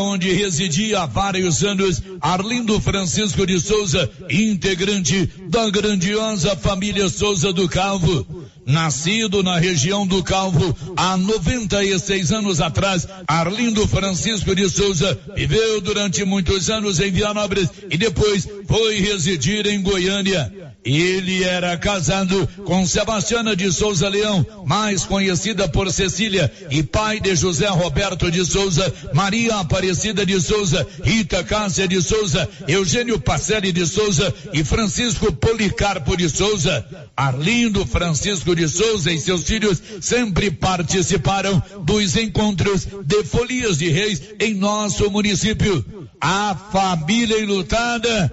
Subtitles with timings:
[0.00, 7.68] onde residia há vários anos Arlindo Francisco de Souza, integrante da grandiosa família Souza do
[7.68, 8.26] Calvo.
[8.64, 16.24] Nascido na região do Calvo há 96 anos atrás, Arlindo Francisco de Souza viveu durante
[16.24, 20.61] muitos anos em Vianópolis e depois foi residir em Goiânia.
[20.84, 27.36] Ele era casado com Sebastiana de Souza Leão, mais conhecida por Cecília, e pai de
[27.36, 33.86] José Roberto de Souza, Maria Aparecida de Souza, Rita Cássia de Souza, Eugênio Pacelli de
[33.86, 36.84] Souza e Francisco Policarpo de Souza.
[37.16, 44.20] Arlindo Francisco de Souza e seus filhos sempre participaram dos encontros de folias de reis
[44.40, 46.08] em nosso município.
[46.20, 48.32] A família enlutada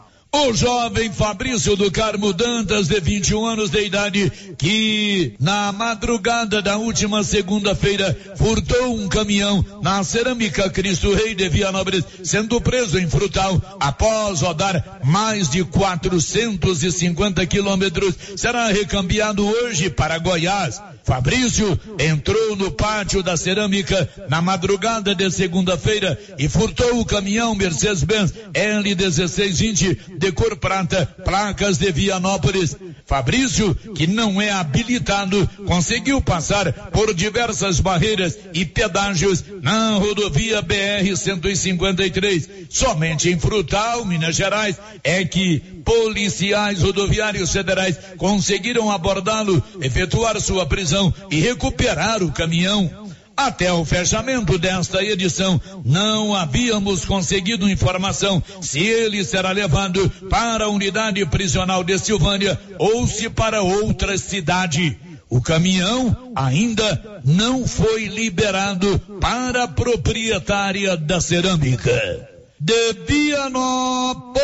[0.33, 6.77] O jovem Fabrício do Carmo Dantas, de 21 anos de idade, que na madrugada da
[6.77, 13.61] última segunda-feira furtou um caminhão na cerâmica Cristo Rei de Vianópolis, sendo preso em Frutal
[13.77, 20.81] após rodar mais de 450 quilômetros, será recambiado hoje para Goiás.
[21.03, 28.33] Fabrício entrou no pátio da cerâmica na madrugada de segunda-feira e furtou o caminhão Mercedes-Benz
[28.53, 32.75] L1620 de cor prata, placas de Vianópolis.
[33.05, 42.67] Fabrício, que não é habilitado, conseguiu passar por diversas barreiras e pedágios na rodovia BR-153.
[42.69, 51.13] Somente em Frutal, Minas Gerais, é que policiais rodoviários federais conseguiram abordá-lo, efetuar sua prisão
[51.29, 53.09] e recuperar o caminhão.
[53.35, 60.69] Até o fechamento desta edição, não havíamos conseguido informação se ele será levado para a
[60.69, 64.97] unidade prisional de Silvânia ou se para outra cidade.
[65.29, 72.29] O caminhão ainda não foi liberado para a proprietária da cerâmica.
[72.59, 74.43] De Vianópolis,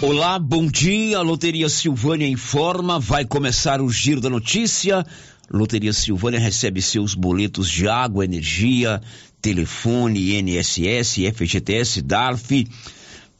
[0.00, 1.20] Olá, bom dia.
[1.22, 3.00] Loteria Silvânia informa.
[3.00, 5.04] Vai começar o Giro da Notícia.
[5.50, 9.02] Loteria Silvânia recebe seus boletos de água, energia,
[9.42, 12.68] telefone, INSS, FGTS, DARF,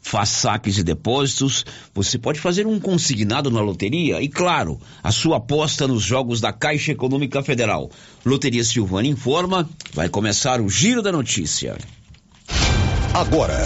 [0.01, 1.65] faz saques e depósitos.
[1.95, 6.51] Você pode fazer um consignado na loteria e, claro, a sua aposta nos jogos da
[6.51, 7.89] Caixa Econômica Federal.
[8.25, 9.69] Loteria Silvânia informa.
[9.93, 11.77] Vai começar o Giro da Notícia.
[13.13, 13.65] Agora,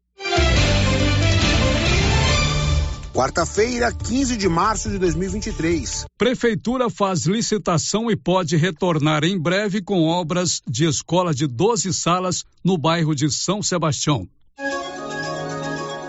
[3.13, 6.05] Quarta-feira, 15 de março de 2023.
[6.17, 12.45] Prefeitura faz licitação e pode retornar em breve com obras de escola de 12 salas
[12.63, 14.27] no bairro de São Sebastião.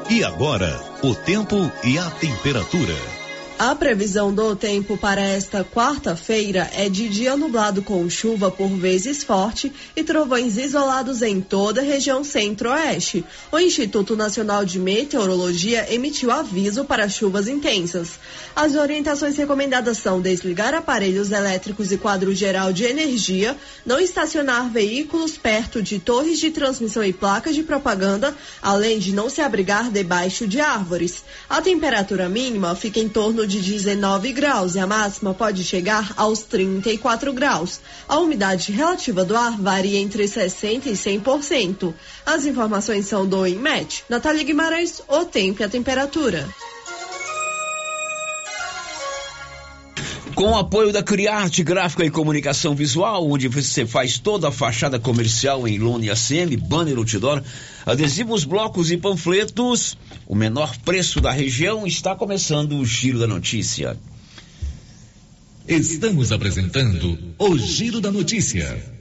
[0.08, 3.21] E agora, o tempo e a temperatura.
[3.58, 9.22] A previsão do tempo para esta quarta-feira é de dia nublado com chuva por vezes
[9.22, 13.24] forte e trovões isolados em toda a região centro-oeste.
[13.52, 18.18] O Instituto Nacional de Meteorologia emitiu aviso para chuvas intensas.
[18.54, 23.56] As orientações recomendadas são desligar aparelhos elétricos e quadro geral de energia,
[23.86, 29.30] não estacionar veículos perto de torres de transmissão e placas de propaganda, além de não
[29.30, 31.24] se abrigar debaixo de árvores.
[31.48, 36.12] A temperatura mínima fica em torno de de 19 graus e a máxima pode chegar
[36.16, 37.80] aos 34 graus.
[38.08, 41.94] A umidade relativa do ar varia entre 60% e 100%.
[42.24, 44.04] As informações são do INMET.
[44.08, 46.48] Natália Guimarães, o tempo e a temperatura.
[50.34, 54.98] Com o apoio da Criarte Gráfica e Comunicação Visual, onde você faz toda a fachada
[54.98, 57.42] comercial em lona e ACM, banner, outdoor,
[57.84, 59.96] adesivos, blocos e panfletos,
[60.26, 63.98] o menor preço da região, está começando o Giro da Notícia.
[65.68, 68.91] Estamos apresentando o Giro da Notícia.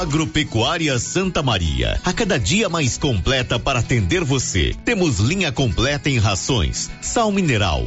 [0.00, 4.74] Agropecuária Santa Maria, a cada dia mais completa para atender você.
[4.84, 7.86] Temos linha completa em rações, sal mineral,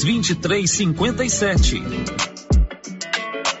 [0.03, 2.40] 2357.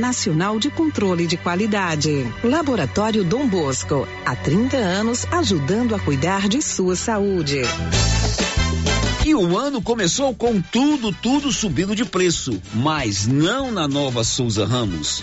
[0.00, 2.26] Nacional de Controle de Qualidade.
[2.42, 7.62] Laboratório Dom Bosco, há 30 anos ajudando a cuidar de sua saúde.
[9.24, 14.66] E o ano começou com tudo, tudo subindo de preço, mas não na nova Souza
[14.66, 15.22] Ramos.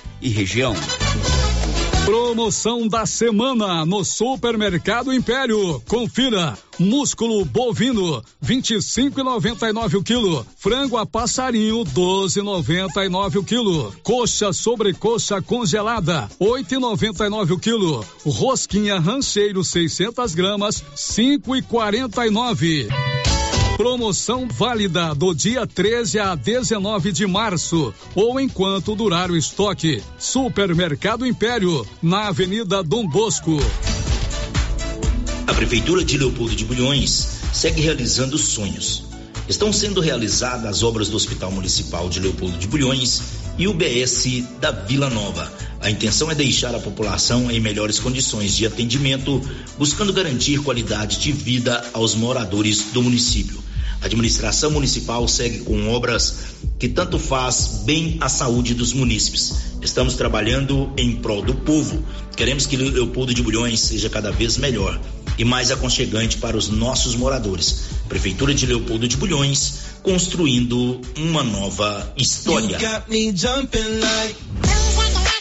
[0.21, 0.73] e região.
[2.05, 5.81] Promoção da semana no Supermercado Império.
[5.87, 6.57] Confira.
[6.79, 10.45] Músculo bovino, 25,99 o quilo.
[10.57, 13.95] Frango a passarinho, 12,99 o quilo.
[14.01, 18.03] Coxa sobre coxa congelada, 8,99 o quilo.
[18.25, 22.87] Rosquinha rancheiro, 600 gramas, 5,49.
[23.81, 30.03] Promoção válida do dia 13 a 19 de março ou enquanto durar o estoque.
[30.19, 33.57] Supermercado Império, na Avenida Dom Bosco.
[35.47, 39.05] A Prefeitura de Leopoldo de Bulhões segue realizando sonhos.
[39.49, 43.23] Estão sendo realizadas as obras do Hospital Municipal de Leopoldo de Bulhões
[43.57, 45.51] e o BS da Vila Nova.
[45.79, 49.41] A intenção é deixar a população em melhores condições de atendimento,
[49.79, 53.70] buscando garantir qualidade de vida aos moradores do município.
[54.01, 56.35] A administração municipal segue com obras
[56.79, 59.53] que tanto faz bem à saúde dos munícipes.
[59.81, 62.03] Estamos trabalhando em prol do povo.
[62.35, 64.99] Queremos que Leopoldo de Bulhões seja cada vez melhor
[65.37, 67.89] e mais aconchegante para os nossos moradores.
[68.09, 72.79] Prefeitura de Leopoldo de Bulhões, construindo uma nova história.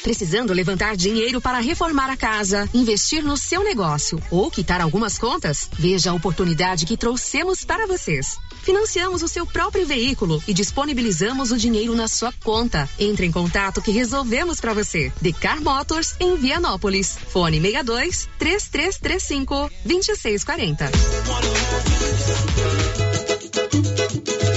[0.02, 5.68] Precisando levantar dinheiro para reformar a casa, investir no seu negócio ou quitar algumas contas?
[5.78, 8.38] Veja a oportunidade que trouxemos para vocês.
[8.62, 12.88] Financiamos o seu próprio veículo e disponibilizamos o dinheiro na sua conta.
[12.98, 15.12] Entre em contato que resolvemos para você.
[15.20, 17.18] Decar Motors em Vianópolis.
[17.28, 20.90] Fone 62 3335 2640.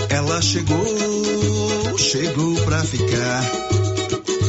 [0.10, 3.93] Ela chegou, chegou pra ficar.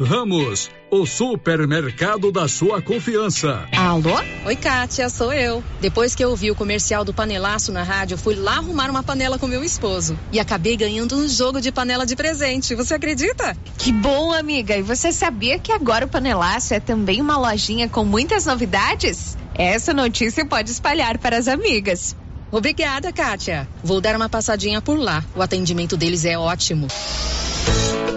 [0.00, 3.66] Ramos, o supermercado da sua confiança.
[3.76, 4.14] Alô?
[4.44, 5.64] Oi, Kátia, sou eu.
[5.80, 9.38] Depois que eu vi o comercial do panelaço na rádio, fui lá arrumar uma panela
[9.38, 10.18] com meu esposo.
[10.30, 12.74] E acabei ganhando um jogo de panela de presente.
[12.74, 13.56] Você acredita?
[13.78, 14.76] Que bom, amiga.
[14.76, 19.36] E você sabia que agora o panelaço é também uma lojinha com muitas novidades?
[19.54, 22.14] Essa notícia pode espalhar para as amigas.
[22.50, 23.66] Obrigada, Kátia.
[23.82, 25.24] Vou dar uma passadinha por lá.
[25.34, 26.86] O atendimento deles é ótimo.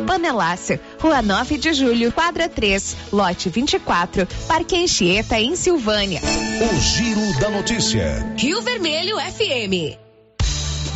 [0.10, 6.20] Panelácia, Rua 9 de Julho, quadra 3, lote 24, Parque Anchieta, em Silvânia.
[6.20, 8.34] O Giro da Notícia.
[8.36, 10.09] Rio Vermelho FM.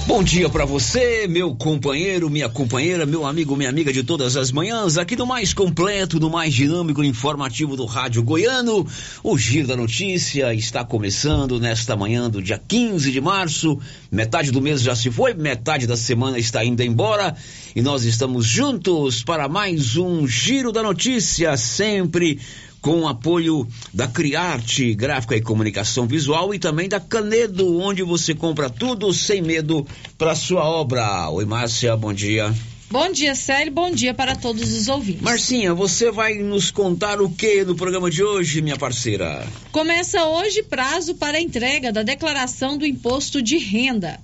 [0.05, 4.51] Bom dia para você, meu companheiro, minha companheira, meu amigo, minha amiga de todas as
[4.51, 8.85] manhãs, aqui do mais completo, do mais dinâmico e informativo do Rádio Goiano.
[9.23, 13.79] O Giro da Notícia está começando nesta manhã do dia 15 de março.
[14.11, 17.33] Metade do mês já se foi, metade da semana está indo embora
[17.73, 22.39] e nós estamos juntos para mais um Giro da Notícia, sempre
[22.83, 28.35] com o apoio da Criarte Gráfica e Comunicação Visual e também da Canedo, onde você
[28.35, 29.87] compra tudo sem medo
[30.17, 31.29] para sua obra.
[31.29, 32.53] Oi, Márcia, bom dia.
[32.91, 33.71] Bom dia, Célio.
[33.71, 35.21] Bom dia para todos os ouvintes.
[35.21, 39.47] Marcinha, você vai nos contar o que no programa de hoje, minha parceira?
[39.71, 44.19] Começa hoje prazo para a entrega da declaração do imposto de renda.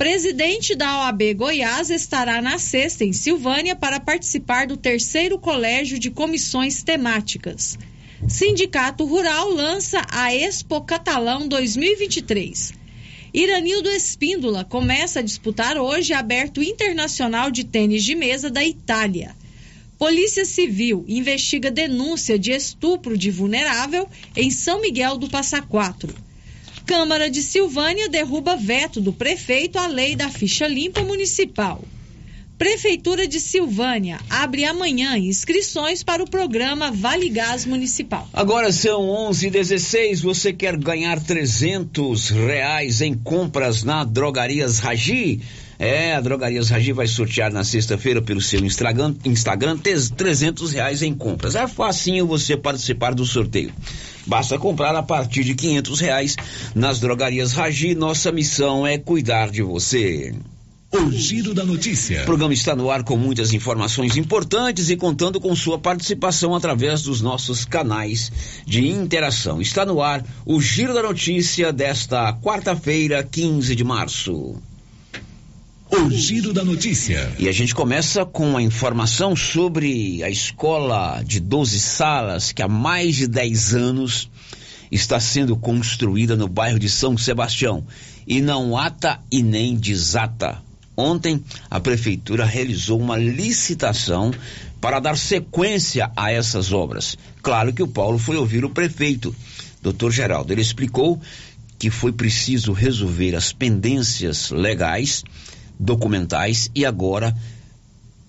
[0.00, 6.10] Presidente da OAB Goiás estará na sexta em Silvânia para participar do terceiro colégio de
[6.10, 7.78] comissões temáticas.
[8.26, 12.72] Sindicato Rural lança a Expo Catalão 2023.
[13.34, 19.36] Iranildo Espíndola começa a disputar hoje aberto internacional de tênis de mesa da Itália.
[19.98, 26.29] Polícia Civil investiga denúncia de estupro de vulnerável em São Miguel do Passa Quatro.
[26.86, 31.82] Câmara de Silvânia derruba veto do prefeito à lei da ficha limpa municipal.
[32.60, 38.28] Prefeitura de Silvânia abre amanhã inscrições para o programa Vale Gás Municipal.
[38.34, 40.20] Agora são 11:16.
[40.20, 45.40] Você quer ganhar 300 reais em compras na Drogarias Ragi?
[45.78, 51.14] É, a Drogarias Ragi vai sortear na sexta-feira pelo seu Instagram, Instagram 300 reais em
[51.14, 51.54] compras.
[51.54, 53.72] É facinho você participar do sorteio.
[54.30, 56.36] Basta comprar a partir de 500 reais
[56.72, 57.96] nas Drogarias Ragi.
[57.96, 60.32] Nossa missão é cuidar de você.
[60.92, 62.22] O Giro da Notícia.
[62.22, 67.02] O programa está no ar com muitas informações importantes e contando com sua participação através
[67.02, 68.30] dos nossos canais
[68.64, 69.60] de interação.
[69.60, 74.62] Está no ar o Giro da Notícia desta quarta-feira, 15 de março.
[75.92, 77.32] O Giro da Notícia.
[77.36, 82.68] E a gente começa com a informação sobre a escola de 12 salas que há
[82.68, 84.30] mais de 10 anos
[84.90, 87.84] está sendo construída no bairro de São Sebastião
[88.24, 90.62] e não ata e nem desata.
[90.96, 94.32] Ontem, a prefeitura realizou uma licitação
[94.80, 97.16] para dar sequência a essas obras.
[97.42, 99.34] Claro que o Paulo foi ouvir o prefeito,
[99.82, 100.52] doutor Geraldo.
[100.52, 101.20] Ele explicou
[101.80, 105.24] que foi preciso resolver as pendências legais,
[105.80, 107.34] documentais e agora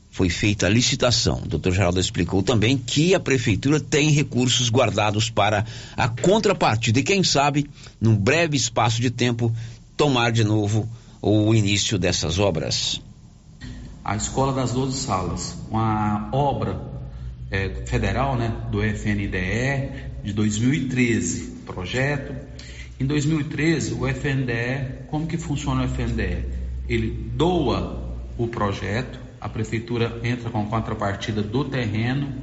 [0.09, 1.41] foi feita a licitação.
[1.43, 5.65] O doutor Geraldo explicou também que a prefeitura tem recursos guardados para
[5.95, 9.53] a contrapartida e, quem sabe, num breve espaço de tempo,
[9.95, 10.87] tomar de novo
[11.21, 13.01] o início dessas obras?
[14.03, 16.81] A Escola das Doze Salas, uma obra
[17.49, 19.91] é, federal né, do FNDE
[20.23, 22.33] de 2013, projeto.
[22.99, 26.60] Em 2013, o FNDE, como que funciona o FNDE?
[26.91, 32.33] Ele doa o projeto, a prefeitura entra com a contrapartida do terreno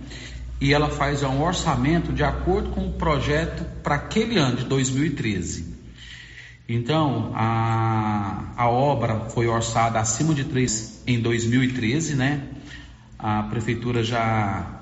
[0.58, 5.76] e ela faz um orçamento de acordo com o projeto para aquele ano de 2013.
[6.66, 12.48] Então, a, a obra foi orçada acima de 3 em 2013, né?
[13.18, 14.80] A prefeitura já,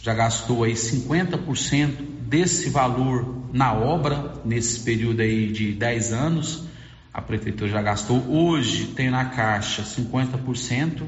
[0.00, 1.94] já gastou aí 50%
[2.26, 6.73] desse valor na obra, nesse período aí de 10 anos.
[7.14, 8.28] A prefeitura já gastou.
[8.28, 11.04] Hoje tem na caixa 50%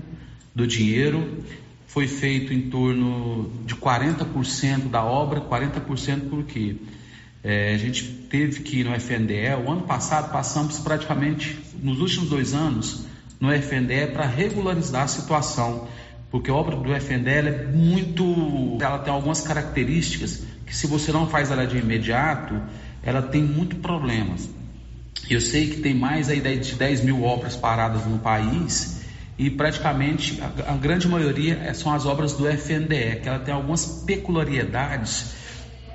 [0.55, 1.42] do dinheiro.
[1.88, 5.40] Foi feito em torno de 40% da obra.
[5.40, 6.77] 40% por quê?
[7.42, 12.29] É, a gente teve que ir no FNDE, o ano passado passamos praticamente, nos últimos
[12.29, 13.07] dois anos,
[13.38, 15.87] no FNDE para regularizar a situação,
[16.29, 21.29] porque a obra do FNDE é muito, ela tem algumas características que se você não
[21.29, 22.61] faz ela de imediato,
[23.01, 24.49] ela tem muito problemas.
[25.29, 29.02] Eu sei que tem mais aí de 10 mil obras paradas no país
[29.38, 33.85] e praticamente a, a grande maioria são as obras do FNDE, que ela tem algumas
[34.07, 35.35] peculiaridades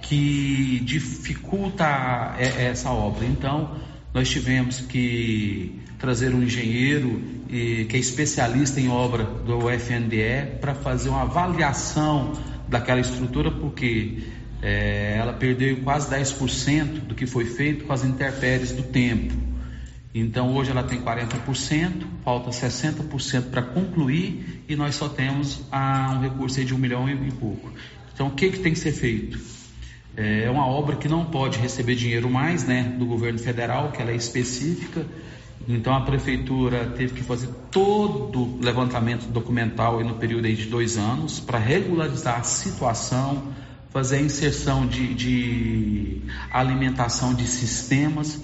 [0.01, 3.25] que dificulta é, essa obra.
[3.25, 3.77] Então,
[4.13, 11.09] nós tivemos que trazer um engenheiro que é especialista em obra do FNDE para fazer
[11.09, 12.33] uma avaliação
[12.67, 14.23] daquela estrutura, porque
[14.61, 19.33] é, ela perdeu quase 10% do que foi feito com as intempéries do tempo.
[20.13, 26.21] Então hoje ela tem 40%, falta 60% para concluir e nós só temos ah, um
[26.21, 27.71] recurso de um milhão e pouco.
[28.13, 29.39] Então o que, que tem que ser feito?
[30.15, 34.11] É uma obra que não pode receber dinheiro mais, né, do governo federal, que ela
[34.11, 35.05] é específica.
[35.67, 41.39] Então a prefeitura teve que fazer todo o levantamento documental no período de dois anos
[41.39, 43.53] para regularizar a situação,
[43.91, 48.39] fazer a inserção de, de alimentação de sistemas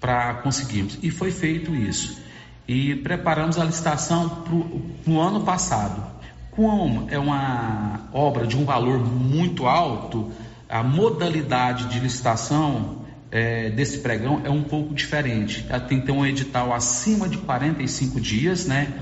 [0.00, 0.98] para conseguirmos.
[1.02, 2.20] E foi feito isso.
[2.66, 6.12] E preparamos a licitação para o ano passado.
[6.52, 10.30] Como é uma obra de um valor muito alto,
[10.68, 15.64] a modalidade de licitação é, desse pregão é um pouco diferente.
[15.68, 18.92] Ela tem que ter um edital acima de 45 dias, né?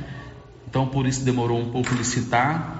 [0.68, 2.79] Então por isso demorou um pouco licitar.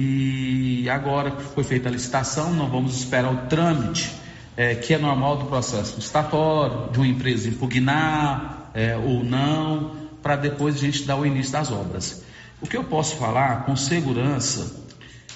[0.00, 4.08] E agora que foi feita a licitação, nós vamos esperar o trâmite,
[4.56, 10.36] é, que é normal do processo licitatório, de uma empresa impugnar é, ou não, para
[10.36, 12.22] depois a gente dar o início das obras.
[12.62, 14.84] O que eu posso falar com segurança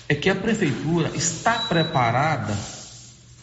[0.09, 2.57] é que a prefeitura está preparada,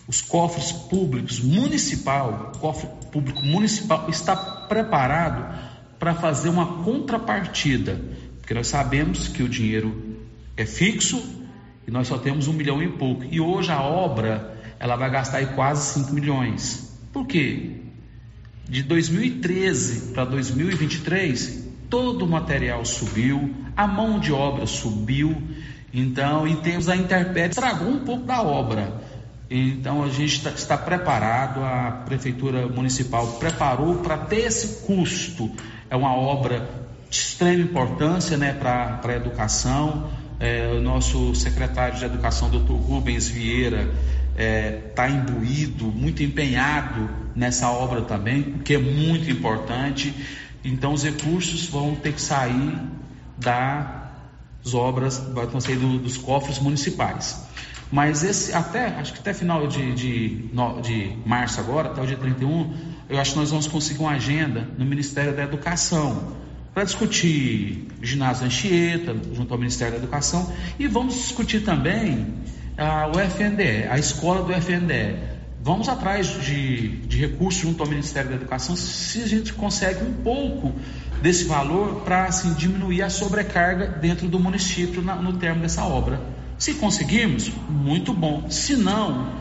[0.07, 5.53] os cofres públicos municipal, o cofre público municipal está preparado
[5.99, 7.99] para fazer uma contrapartida,
[8.39, 10.08] porque nós sabemos que o dinheiro
[10.61, 11.23] é fixo
[11.87, 13.23] e nós só temos um milhão e pouco.
[13.23, 16.97] E hoje a obra ela vai gastar quase 5 milhões.
[17.11, 17.77] Por quê?
[18.67, 25.35] De 2013 para 2023, todo o material subiu, a mão de obra subiu,
[25.93, 28.93] então, e temos a Interped, estragou um pouco da obra.
[29.49, 35.49] Então, a gente está, está preparado, a Prefeitura Municipal preparou para ter esse custo.
[35.89, 36.69] É uma obra
[37.09, 40.11] de extrema importância né, para a educação.
[40.39, 43.89] É, o nosso secretário de Educação, doutor Rubens Vieira,
[44.29, 50.13] está é, tá imbuído, muito empenhado nessa obra também, o que é muito importante.
[50.63, 52.77] Então, os recursos vão ter que sair
[53.37, 53.99] da
[54.65, 57.41] as obras vão sair do, dos cofres municipais.
[57.91, 60.49] Mas esse, até, acho que até final de, de,
[60.83, 62.75] de março agora, até o dia 31,
[63.09, 66.35] eu acho que nós vamos conseguir uma agenda no Ministério da Educação
[66.73, 72.33] para discutir ginásio Anchieta, junto ao Ministério da Educação, e vamos discutir também
[72.77, 75.39] a, o FNDE, a escola do FNDE.
[75.61, 80.13] Vamos atrás de, de recursos junto ao Ministério da Educação, se a gente consegue um
[80.13, 80.73] pouco
[81.21, 86.21] desse valor para assim, diminuir a sobrecarga dentro do município na, no termo dessa obra.
[86.57, 88.49] Se conseguirmos, muito bom.
[88.49, 89.33] Se não,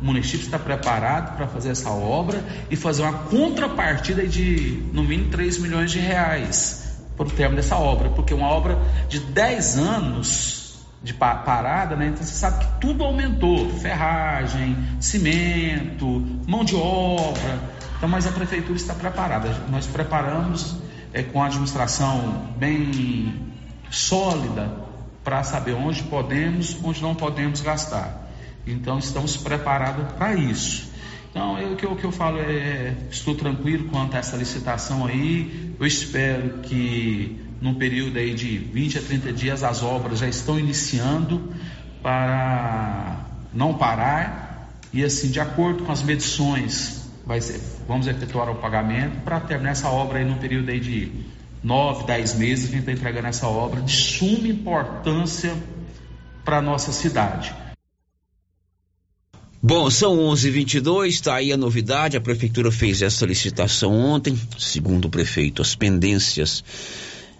[0.00, 5.30] o município está preparado para fazer essa obra e fazer uma contrapartida de no mínimo
[5.30, 8.78] 3 milhões de reais para o termo dessa obra, porque uma obra
[9.08, 10.64] de 10 anos
[11.02, 12.06] de parada, né?
[12.06, 16.06] Então você sabe que tudo aumentou, ferragem, cimento,
[16.46, 17.60] mão de obra.
[17.96, 19.50] Então, mas a prefeitura está preparada.
[19.70, 20.76] Nós preparamos
[21.12, 23.52] é, com a administração bem
[23.90, 24.70] sólida
[25.22, 28.23] para saber onde podemos, onde não podemos gastar.
[28.66, 30.92] Então estamos preparados para isso.
[31.30, 34.36] Então, eu, o, que eu, o que eu falo é, estou tranquilo quanto a essa
[34.36, 35.74] licitação aí.
[35.78, 40.58] Eu espero que num período aí de 20 a 30 dias as obras já estão
[40.58, 41.52] iniciando
[42.02, 49.22] para não parar e assim, de acordo com as medições ser, vamos efetuar o pagamento
[49.24, 51.10] para terminar essa obra aí num período aí de
[51.62, 55.52] nove, dez meses, a gente está entregando essa obra de suma importância
[56.44, 57.52] para a nossa cidade.
[59.66, 62.18] Bom, são 11:22, está aí a novidade.
[62.18, 66.62] A prefeitura fez essa licitação ontem, segundo o prefeito, as pendências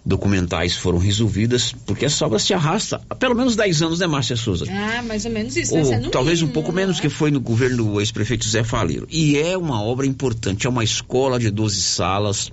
[0.03, 4.35] documentais foram resolvidas, porque essa obra se arrasta há pelo menos 10 anos, né, Márcia
[4.35, 4.65] Souza?
[4.67, 5.75] Ah, mais ou menos isso.
[5.75, 6.09] Ou, né?
[6.11, 7.01] talvez mínimo, um pouco menos, é?
[7.01, 9.05] que foi no governo do ex-prefeito Zé Faleiro.
[9.11, 12.51] E é uma obra importante, é uma escola de 12 salas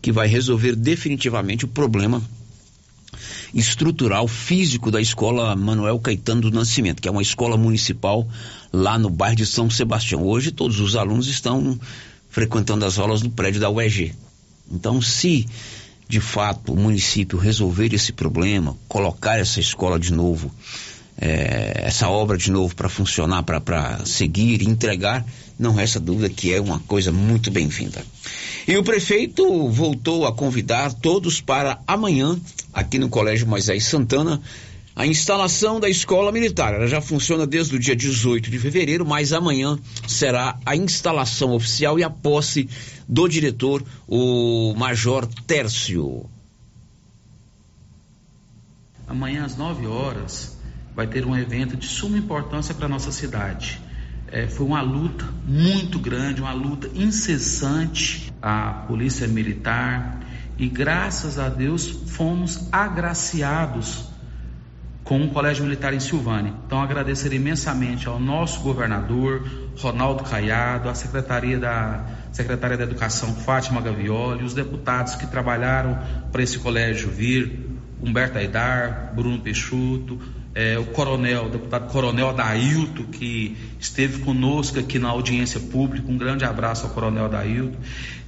[0.00, 2.22] que vai resolver definitivamente o problema
[3.54, 8.26] estrutural físico da escola Manuel Caetano do Nascimento, que é uma escola municipal
[8.72, 10.24] lá no bairro de São Sebastião.
[10.24, 11.78] Hoje todos os alunos estão
[12.28, 14.14] frequentando as aulas no prédio da UEG.
[14.70, 15.46] Então, se
[16.08, 20.50] de fato o município resolver esse problema, colocar essa escola de novo,
[21.20, 25.24] é, essa obra de novo para funcionar, para seguir e entregar,
[25.58, 28.02] não resta dúvida que é uma coisa muito bem-vinda.
[28.66, 32.40] E o prefeito voltou a convidar todos para amanhã,
[32.72, 34.40] aqui no Colégio Moisés Santana,
[34.96, 36.74] a instalação da escola militar.
[36.74, 41.98] Ela já funciona desde o dia 18 de fevereiro, mas amanhã será a instalação oficial
[41.98, 42.68] e a posse
[43.08, 46.24] do diretor, o Major Tércio.
[49.06, 50.59] Amanhã às 9 horas
[50.94, 53.80] vai ter um evento de suma importância para a nossa cidade.
[54.32, 58.32] É, foi uma luta muito grande, uma luta incessante.
[58.40, 60.20] A Polícia Militar
[60.56, 64.08] e graças a Deus fomos agraciados
[65.02, 66.54] com um colégio militar em Silvânia.
[66.66, 69.42] Então agradecer imensamente ao nosso governador
[69.76, 75.98] Ronaldo Caiado, à secretaria da secretária da Educação Fátima Gavioli, os deputados que trabalharam
[76.30, 77.68] para esse colégio vir,
[78.00, 80.18] Humberto Aidar, Bruno Peixoto,
[80.54, 86.10] é, o coronel, o deputado coronel Adailto, que esteve conosco aqui na audiência pública.
[86.10, 87.78] Um grande abraço ao coronel Adailto.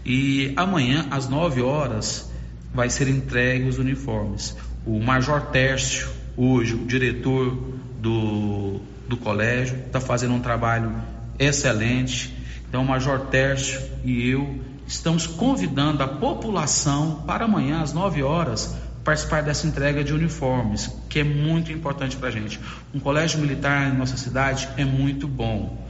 [0.05, 2.31] E amanhã, às 9 horas,
[2.73, 4.57] vai ser entregue os uniformes.
[4.87, 7.57] O Major Tércio, hoje o diretor
[8.01, 10.95] do, do colégio, está fazendo um trabalho
[11.39, 12.35] excelente.
[12.69, 18.77] Então, o Major Tércio e eu estamos convidando a população para amanhã, às 9 horas,
[19.05, 22.59] participar dessa entrega de uniformes, que é muito importante para a gente.
[22.95, 25.83] Um colégio militar em nossa cidade é muito bom.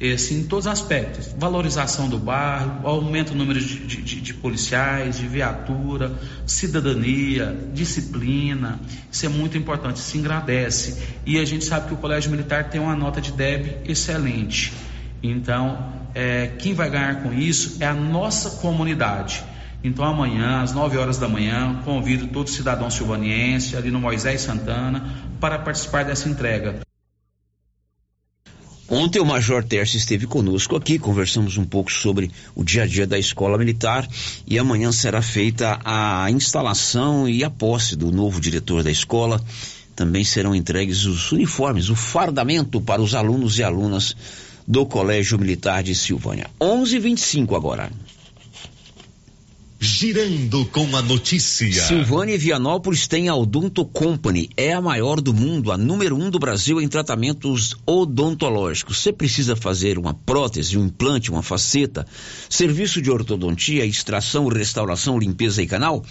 [0.00, 5.18] Esse, em todos os aspectos, valorização do bairro, aumento do número de, de, de, policiais,
[5.18, 6.10] de viatura,
[6.46, 8.80] cidadania, disciplina,
[9.12, 11.02] isso é muito importante, se engrandece.
[11.26, 14.72] E a gente sabe que o Colégio Militar tem uma nota de DEB excelente.
[15.22, 19.44] Então, é, quem vai ganhar com isso é a nossa comunidade.
[19.82, 25.10] Então, amanhã, às 9 horas da manhã, convido todo cidadão silvaniense, ali no Moisés Santana,
[25.40, 26.80] para participar dessa entrega.
[28.92, 33.06] Ontem o Major Tércio esteve conosco aqui, conversamos um pouco sobre o dia a dia
[33.06, 34.06] da escola militar
[34.44, 39.40] e amanhã será feita a instalação e a posse do novo diretor da escola.
[39.94, 44.16] Também serão entregues os uniformes, o fardamento para os alunos e alunas
[44.66, 46.50] do Colégio Militar de Silvânia.
[46.60, 47.90] 11:25 agora.
[50.00, 51.70] Girando com a notícia.
[51.70, 54.48] Silvânia e Vianópolis tem a Odonto Company.
[54.56, 58.96] É a maior do mundo, a número um do Brasil em tratamentos odontológicos.
[58.96, 62.06] Você precisa fazer uma prótese, um implante, uma faceta,
[62.48, 66.02] serviço de ortodontia, extração, restauração, limpeza e canal?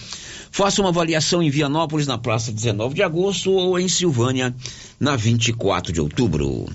[0.52, 4.54] Faça uma avaliação em Vianópolis na praça 19 de agosto ou em Silvânia
[5.00, 6.68] na 24 de outubro.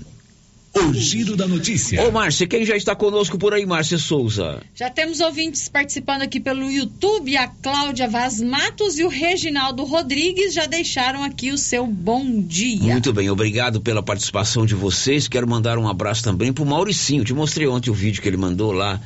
[0.75, 2.05] O giro da notícia.
[2.05, 4.61] Ô, Márcia, quem já está conosco por aí, Márcia Souza?
[4.75, 10.53] Já temos ouvintes participando aqui pelo YouTube, a Cláudia Vaz Matos e o Reginaldo Rodrigues
[10.53, 12.91] já deixaram aqui o seu bom dia.
[12.91, 15.29] Muito bem, obrigado pela participação de vocês.
[15.29, 17.23] Quero mandar um abraço também pro Mauricinho.
[17.23, 18.99] Te mostrei ontem o vídeo que ele mandou lá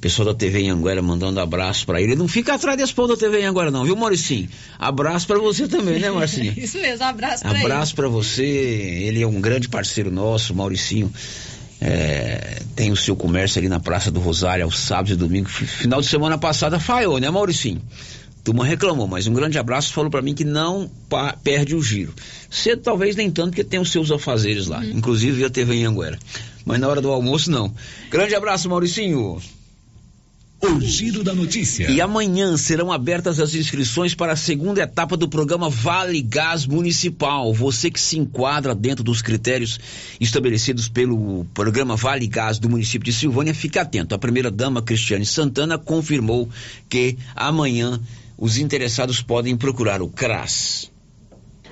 [0.00, 2.16] pessoal da TV Anguera mandando abraço para ele.
[2.16, 4.48] Não fica atrás desse pão da TV Anguera não, viu, Mauricinho?
[4.78, 6.52] Abraço para você também, né, Marcinho?
[6.58, 7.58] Isso mesmo, abraço para.
[7.58, 8.44] Abraço para você.
[8.44, 11.12] Ele é um grande parceiro nosso, Mauricinho.
[11.80, 15.52] É, tem o seu comércio ali na Praça do Rosário aos sábados e domingos.
[15.52, 17.82] Final de semana passada falhou, né, Mauricinho?
[18.42, 20.88] Turma reclamou, mas um grande abraço falou para mim que não
[21.42, 22.14] perde o giro.
[22.48, 24.90] Cedo talvez nem tanto, porque tem os seus afazeres lá, uhum.
[24.90, 26.16] inclusive a TV Anguera.
[26.64, 27.74] Mas na hora do almoço, não.
[28.08, 29.40] Grande abraço, Mauricinho.
[30.60, 31.90] O Giro da Notícia.
[31.90, 37.52] E amanhã serão abertas as inscrições para a segunda etapa do programa Vale Gás Municipal.
[37.52, 39.78] Você que se enquadra dentro dos critérios
[40.18, 44.14] estabelecidos pelo programa Vale Gás do município de Silvânia, fique atento.
[44.14, 46.48] A primeira-dama Cristiane Santana confirmou
[46.88, 48.00] que amanhã
[48.38, 50.90] os interessados podem procurar o CRAS.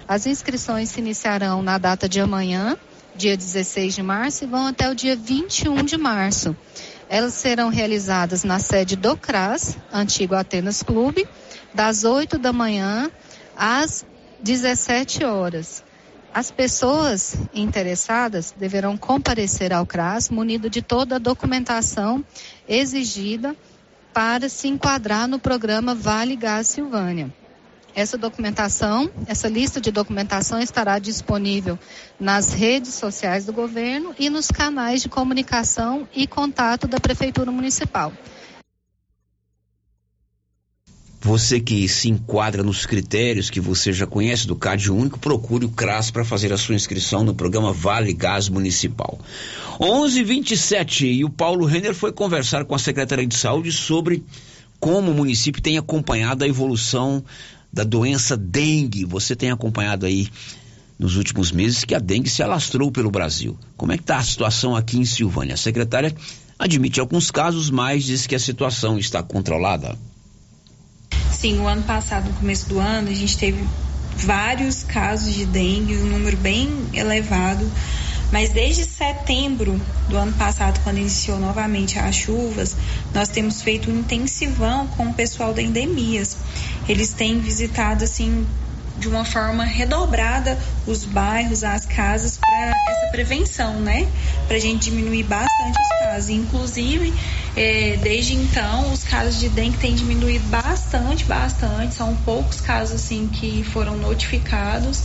[0.07, 2.77] As inscrições se iniciarão na data de amanhã,
[3.17, 6.55] dia 16 de março, e vão até o dia 21 de março.
[7.15, 11.29] Elas serão realizadas na sede do CRAS, antigo Atenas Clube,
[11.73, 13.09] das 8 da manhã
[13.57, 14.05] às
[14.43, 15.85] 17 horas.
[16.35, 22.25] As pessoas interessadas deverão comparecer ao CRAS munido de toda a documentação
[22.69, 23.55] exigida
[24.13, 27.33] para se enquadrar no programa Vale Gás Silvânia.
[27.95, 31.79] Essa documentação, essa lista de documentação estará disponível
[32.19, 38.13] nas redes sociais do governo e nos canais de comunicação e contato da Prefeitura Municipal.
[41.21, 45.71] Você que se enquadra nos critérios que você já conhece do CAD Único, procure o
[45.71, 49.19] CRAS para fazer a sua inscrição no programa Vale Gás Municipal.
[49.81, 54.23] 11:27 e o Paulo Renner foi conversar com a Secretaria de Saúde sobre
[54.79, 57.25] como o município tem acompanhado a evolução
[57.75, 59.05] da doença dengue.
[59.05, 60.29] Você tem acompanhado aí
[60.97, 63.59] nos últimos meses que a dengue se alastrou pelo Brasil.
[63.77, 65.55] Como é que está a situação aqui em Silvânia?
[65.55, 66.15] A secretária
[66.57, 69.99] admite alguns casos, mas diz que a situação está controlada.
[71.33, 73.63] Sim, o ano passado, no começo do ano, a gente teve
[74.17, 77.69] vários casos de dengue, um número bem elevado.
[78.33, 82.77] Mas desde setembro do ano passado, quando iniciou novamente as chuvas,
[83.13, 86.37] nós temos feito um intensivão com o pessoal da endemias
[86.89, 88.47] eles têm visitado assim
[88.97, 94.07] de uma forma redobrada os bairros, as casas para essa prevenção, né?
[94.47, 96.29] Para a gente diminuir bastante os casos.
[96.31, 97.13] Inclusive,
[97.57, 101.95] é, desde então, os casos de dengue têm diminuído bastante, bastante.
[101.95, 105.03] São poucos casos assim que foram notificados.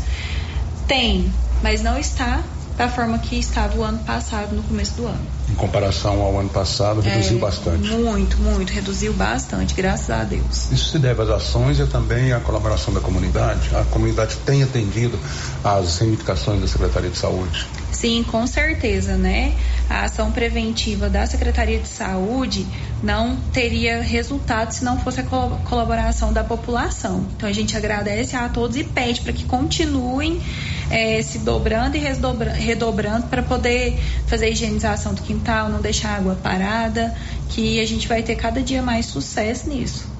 [0.88, 1.32] Tem,
[1.63, 2.44] mas não está
[2.80, 5.20] da forma que estava o ano passado, no começo do ano.
[5.50, 7.89] Em comparação ao ano passado, reduziu é, bastante.
[7.89, 10.72] Muito, muito, reduziu bastante, graças a Deus.
[10.72, 13.70] Isso se deve às ações e também à colaboração da comunidade.
[13.76, 15.20] A comunidade tem atendido
[15.62, 17.68] às reivindicações da Secretaria de Saúde.
[18.00, 19.54] Sim, com certeza, né?
[19.90, 22.66] A ação preventiva da Secretaria de Saúde
[23.04, 27.26] não teria resultado se não fosse a colaboração da população.
[27.36, 30.42] Então a gente agradece a todos e pede para que continuem
[30.90, 36.16] é, se dobrando e redobrando para poder fazer a higienização do quintal, não deixar a
[36.16, 37.14] água parada,
[37.50, 40.18] que a gente vai ter cada dia mais sucesso nisso.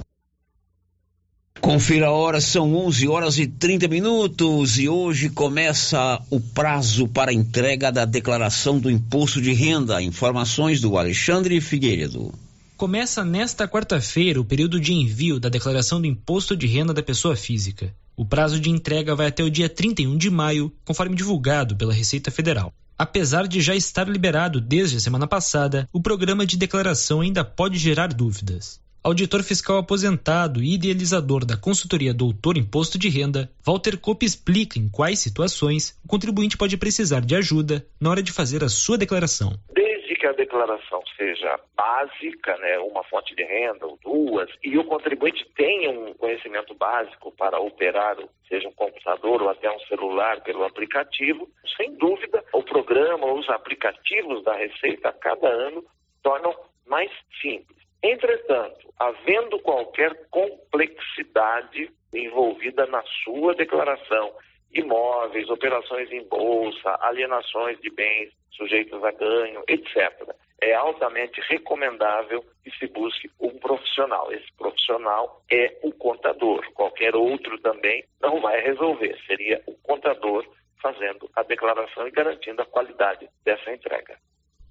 [1.62, 7.34] Confira a hora, são 11 horas e 30 minutos e hoje começa o prazo para
[7.34, 10.02] entrega da declaração do imposto de renda.
[10.02, 12.34] Informações do Alexandre Figueiredo.
[12.78, 17.36] Começa nesta quarta-feira o período de envio da declaração do imposto de renda da pessoa
[17.36, 17.94] física.
[18.16, 22.32] O prazo de entrega vai até o dia 31 de maio, conforme divulgado pela Receita
[22.32, 22.74] Federal.
[22.98, 27.78] Apesar de já estar liberado desde a semana passada, o programa de declaração ainda pode
[27.78, 28.80] gerar dúvidas.
[29.10, 34.88] Auditor fiscal aposentado e idealizador da consultoria Doutor Imposto de Renda, Walter Kopp explica em
[34.88, 39.58] quais situações o contribuinte pode precisar de ajuda na hora de fazer a sua declaração.
[39.74, 44.86] Desde que a declaração seja básica, né, uma fonte de renda ou duas, e o
[44.86, 48.16] contribuinte tenha um conhecimento básico para operar,
[48.48, 53.50] seja um computador ou até um celular pelo aplicativo, sem dúvida, o programa ou os
[53.50, 55.84] aplicativos da Receita a cada ano
[56.22, 56.54] tornam
[56.86, 57.10] mais
[57.42, 57.79] simples.
[58.02, 64.32] Entretanto, havendo qualquer complexidade envolvida na sua declaração,
[64.74, 70.36] imóveis, operações em bolsa, alienações de bens sujeitos a ganho, etc.
[70.62, 74.32] É altamente recomendável que se busque um profissional.
[74.32, 76.66] Esse profissional é o contador.
[76.74, 79.18] Qualquer outro também não vai resolver.
[79.26, 80.46] Seria o contador
[80.82, 84.18] fazendo a declaração e garantindo a qualidade dessa entrega.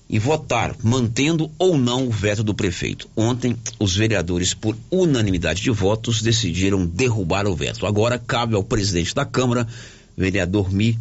[0.10, 3.10] e votar, mantendo ou não o veto do prefeito.
[3.16, 7.86] Ontem, os vereadores, por unanimidade de votos, decidiram derrubar o veto.
[7.86, 9.68] Agora cabe ao presidente da Câmara,
[10.16, 10.98] vereador Mi,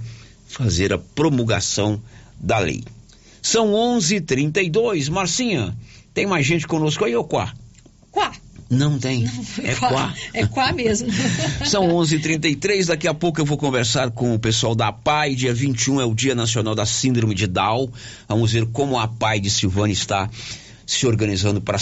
[0.49, 2.01] fazer a promulgação
[2.39, 2.83] da lei.
[3.41, 5.09] São 11:32.
[5.09, 5.73] Marcinha,
[6.17, 7.53] tem mais gente conosco aí ou quá?
[8.11, 8.33] Quá.
[8.71, 9.25] Não tem.
[9.25, 9.89] Não, é quá.
[9.91, 10.15] quá.
[10.33, 11.09] É quá mesmo.
[11.67, 12.87] São 11:33.
[12.87, 15.35] Daqui a pouco eu vou conversar com o pessoal da PAI.
[15.35, 17.93] Dia 21 é o Dia Nacional da Síndrome de Down.
[18.27, 20.31] Vamos ver como a PAI de Silvânia está
[20.87, 21.77] se organizando para,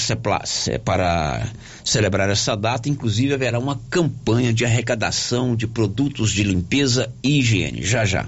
[0.85, 1.49] para
[1.85, 2.89] celebrar essa data.
[2.89, 7.85] Inclusive, haverá uma campanha de arrecadação de produtos de limpeza e higiene.
[7.85, 8.27] Já já.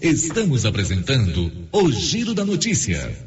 [0.00, 3.26] Estamos apresentando o Giro da Notícia.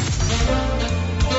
[0.43, 0.80] Thank you.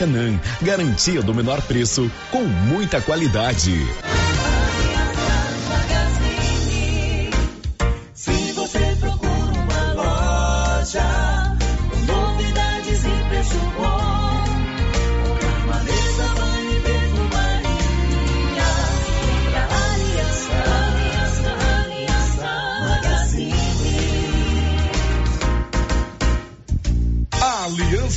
[0.00, 0.40] Maracanã.
[0.62, 3.74] Garantia do menor preço com muita qualidade.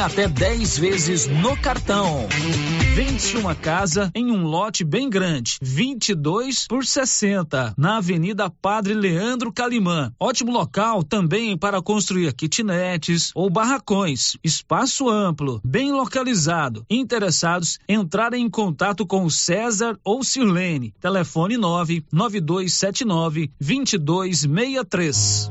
[0.00, 2.26] até 10 vezes no cartão.
[2.94, 9.52] Vende-se uma casa em um lote bem grande, 22 por 60, na Avenida Padre Leandro
[9.52, 10.12] Calimã.
[10.18, 14.36] Ótimo local também para construir kitnets ou barracões.
[14.44, 16.86] Espaço amplo, bem localizado.
[16.88, 20.94] Interessados, entrarem em contato com o César ou Sirlene.
[21.00, 25.50] Telefone 99279 2263.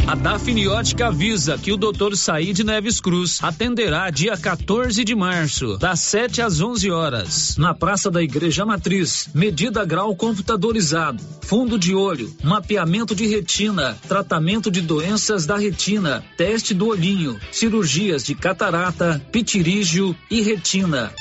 [0.07, 2.15] A Dafniótica avisa que o Dr.
[2.15, 8.09] Said Neves Cruz atenderá dia 14 de março, das 7 às 11 horas, na Praça
[8.09, 9.29] da Igreja Matriz.
[9.33, 16.73] Medida grau computadorizado, fundo de olho, mapeamento de retina, tratamento de doenças da retina, teste
[16.73, 21.11] do olhinho, cirurgias de catarata, pitirígio e retina.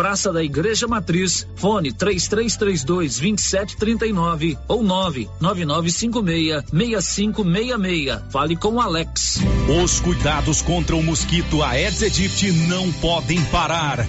[0.00, 8.32] Praça da Igreja Matriz, fone 3332 2739 ou 99956 6566.
[8.32, 9.40] Fale com Alex.
[9.84, 14.08] Os cuidados contra o mosquito Aedes aegypti não podem parar.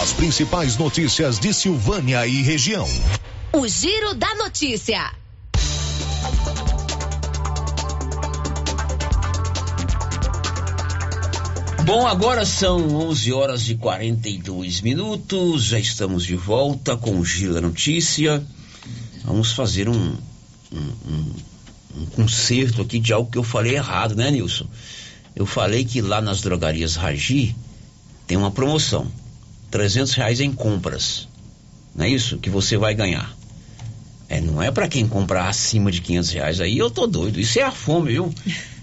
[0.00, 2.88] As principais notícias de Silvânia e região.
[3.52, 5.10] O Giro da Notícia.
[11.84, 15.64] Bom, agora são 11 horas e 42 minutos.
[15.64, 18.46] Já estamos de volta com o Giro da Notícia.
[19.24, 20.16] Vamos fazer um,
[20.72, 21.32] um, um,
[21.96, 24.68] um conserto aqui de algo que eu falei errado, né, Nilson?
[25.34, 27.56] Eu falei que lá nas drogarias Ragi
[28.32, 29.06] tem uma promoção:
[29.70, 31.28] 300 reais em compras.
[31.94, 33.30] Não é isso que você vai ganhar?
[34.26, 36.60] É, não é para quem comprar acima de 500 reais.
[36.62, 37.38] Aí eu tô doido.
[37.38, 38.34] Isso é a fome, viu?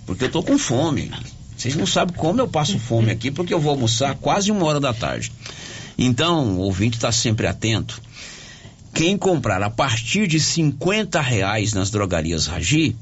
[0.06, 1.10] Porque eu tô com fome.
[1.58, 4.80] Vocês não sabem como eu passo fome aqui, porque eu vou almoçar quase uma hora
[4.80, 5.32] da tarde.
[5.97, 8.00] Então, o ouvinte está sempre atento.
[8.93, 12.95] Quem comprar a partir de 50 reais nas drogarias Ragi,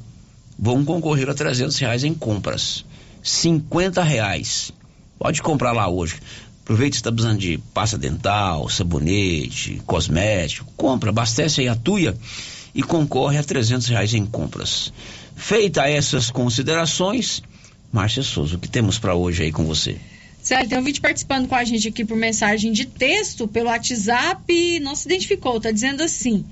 [0.58, 2.86] vão concorrer a 300 reais em compras.
[3.22, 4.72] 50 reais.
[5.18, 6.16] Pode comprar lá hoje.
[6.64, 10.72] Aproveite se está precisando de pasta dental, sabonete, cosmético.
[10.76, 12.16] Compra, abastece aí a tuia
[12.76, 14.92] e concorre a 300 reais em compras.
[15.36, 17.42] Feita essas considerações,
[17.92, 19.98] Márcia Souza, o que temos para hoje aí com você?
[20.42, 24.80] Célio, tem um vídeo participando com a gente aqui por mensagem de texto pelo WhatsApp,
[24.80, 26.46] não se identificou, tá dizendo assim.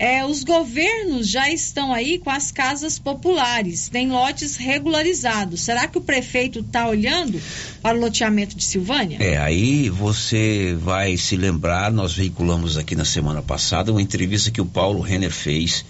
[0.00, 5.60] É, os governos já estão aí com as casas populares, tem lotes regularizados.
[5.60, 7.38] Será que o prefeito está olhando
[7.82, 9.18] para o loteamento de Silvânia?
[9.20, 14.62] É, aí você vai se lembrar, nós veiculamos aqui na semana passada uma entrevista que
[14.62, 15.84] o Paulo Renner fez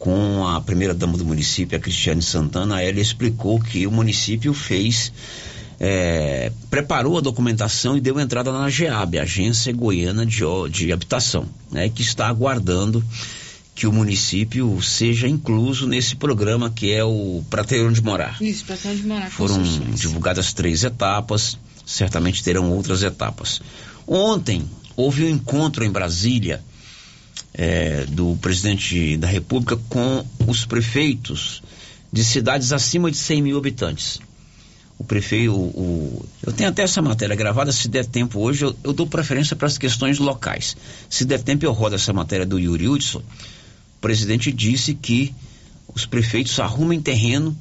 [0.00, 2.82] com a primeira dama do município, a Cristiane Santana.
[2.82, 5.12] Ela explicou que o município fez
[5.78, 11.88] é, preparou a documentação e deu entrada na GEAB, Agência Goiana de, de Habitação, né,
[11.88, 13.04] que está aguardando
[13.74, 18.40] que o município seja incluso nesse programa que é o Pra ter onde morar.
[18.40, 19.30] Isso, para ter onde morar.
[19.30, 23.60] Foram divulgadas três etapas, certamente terão outras etapas.
[24.06, 26.62] Ontem houve um encontro em Brasília
[27.52, 31.62] é, do presidente da República com os prefeitos
[32.12, 34.20] de cidades acima de 100 mil habitantes.
[34.96, 38.76] O prefeito, o, o, eu tenho até essa matéria gravada, se der tempo hoje, eu,
[38.84, 40.76] eu dou preferência para as questões locais.
[41.10, 43.22] Se der tempo, eu rodo essa matéria do Yuri Hudson.
[44.04, 45.34] O presidente disse que
[45.94, 47.56] os prefeitos arrumem terreno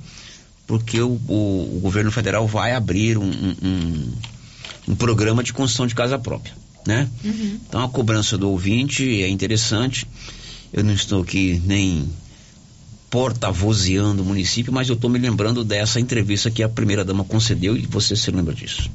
[0.67, 4.11] porque o, o, o governo federal vai abrir um, um,
[4.89, 6.53] um, programa de construção de casa própria,
[6.85, 7.09] né?
[7.23, 7.59] Uhum.
[7.65, 10.05] Então a cobrança do ouvinte é interessante.
[10.73, 12.09] Eu não estou aqui nem
[13.09, 17.85] porta-vozeando o município, mas eu estou me lembrando dessa entrevista que a primeira-dama concedeu e
[17.85, 18.91] você se lembra disso.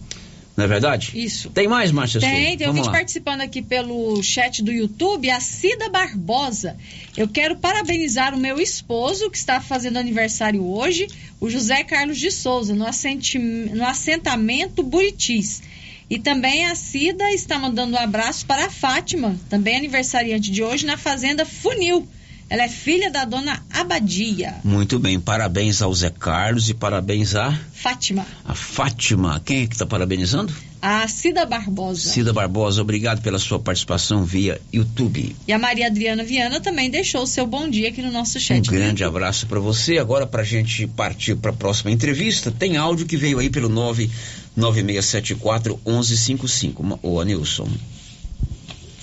[0.58, 1.12] Não é verdade?
[1.14, 1.50] Isso.
[1.50, 2.18] Tem mais, Márcia?
[2.20, 6.76] Tem, tem ouvinte participando aqui pelo chat do YouTube, a Cida Barbosa.
[7.16, 11.06] Eu quero parabenizar o meu esposo, que está fazendo aniversário hoje,
[11.40, 15.62] o José Carlos de Souza, no, assenti- no assentamento Buritis.
[16.10, 20.84] E também a Cida está mandando um abraço para a Fátima, também aniversariante de hoje,
[20.84, 22.04] na Fazenda Funil.
[22.50, 27.52] Ela é filha da dona Abadia, Muito bem, parabéns ao Zé Carlos e parabéns à
[27.74, 28.24] Fátima.
[28.44, 29.40] a Fátima.
[29.44, 30.52] Quem é que está parabenizando?
[30.80, 32.08] A Cida Barbosa.
[32.08, 35.36] Cida Barbosa, obrigado pela sua participação via YouTube.
[35.46, 38.40] E a Maria Adriana Viana também deixou o seu bom dia aqui no nosso Um
[38.40, 38.62] chat.
[38.64, 39.98] do grande abraço para você.
[39.98, 43.68] Agora, para a gente partir para a próxima entrevista, tem áudio que veio aí pelo
[43.68, 46.98] 99674 1155.
[47.02, 47.68] Ô, Anilson.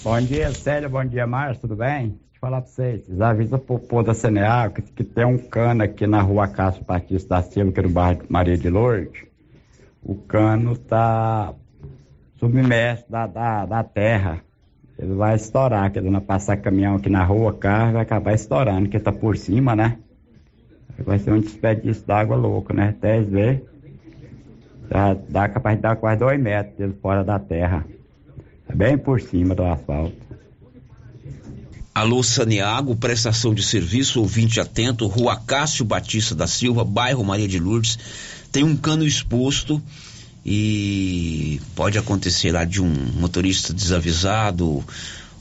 [0.04, 0.90] Bom dia, Célio.
[0.90, 1.62] Bom dia, Márcio.
[1.62, 2.16] Tudo bem?
[2.46, 3.22] Falar pra vocês.
[3.22, 7.30] Avisam pro povo da CNA que, que tem um cano aqui na rua Cássio Batista
[7.30, 9.24] da Silva, que é no bairro Maria de Lourdes.
[10.04, 11.56] O cano tá
[12.38, 14.42] submerso da, da, da terra.
[15.00, 19.00] Ele vai estourar, que dando passar caminhão aqui na rua, carro, vai acabar estourando, que
[19.00, 19.98] tá por cima, né?
[21.00, 22.90] Vai ser um desperdício d'água louco, né?
[22.90, 23.66] Até ver.
[24.88, 27.84] Dá, dá capaz de dar quase dois metros fora da terra.
[28.70, 30.25] É bem por cima do asfalto.
[31.96, 37.58] Alô, Saniago, prestação de serviço, ouvinte atento, Rua Cássio Batista da Silva, bairro Maria de
[37.58, 37.98] Lourdes.
[38.52, 39.82] Tem um cano exposto
[40.46, 44.84] e pode acontecer lá de um motorista desavisado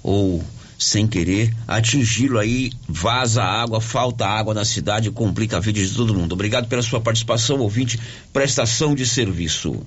[0.00, 0.44] ou
[0.78, 6.14] sem querer atingi-lo aí, vaza água, falta água na cidade, complica a vida de todo
[6.14, 6.34] mundo.
[6.34, 7.98] Obrigado pela sua participação, ouvinte,
[8.32, 9.84] prestação de serviço.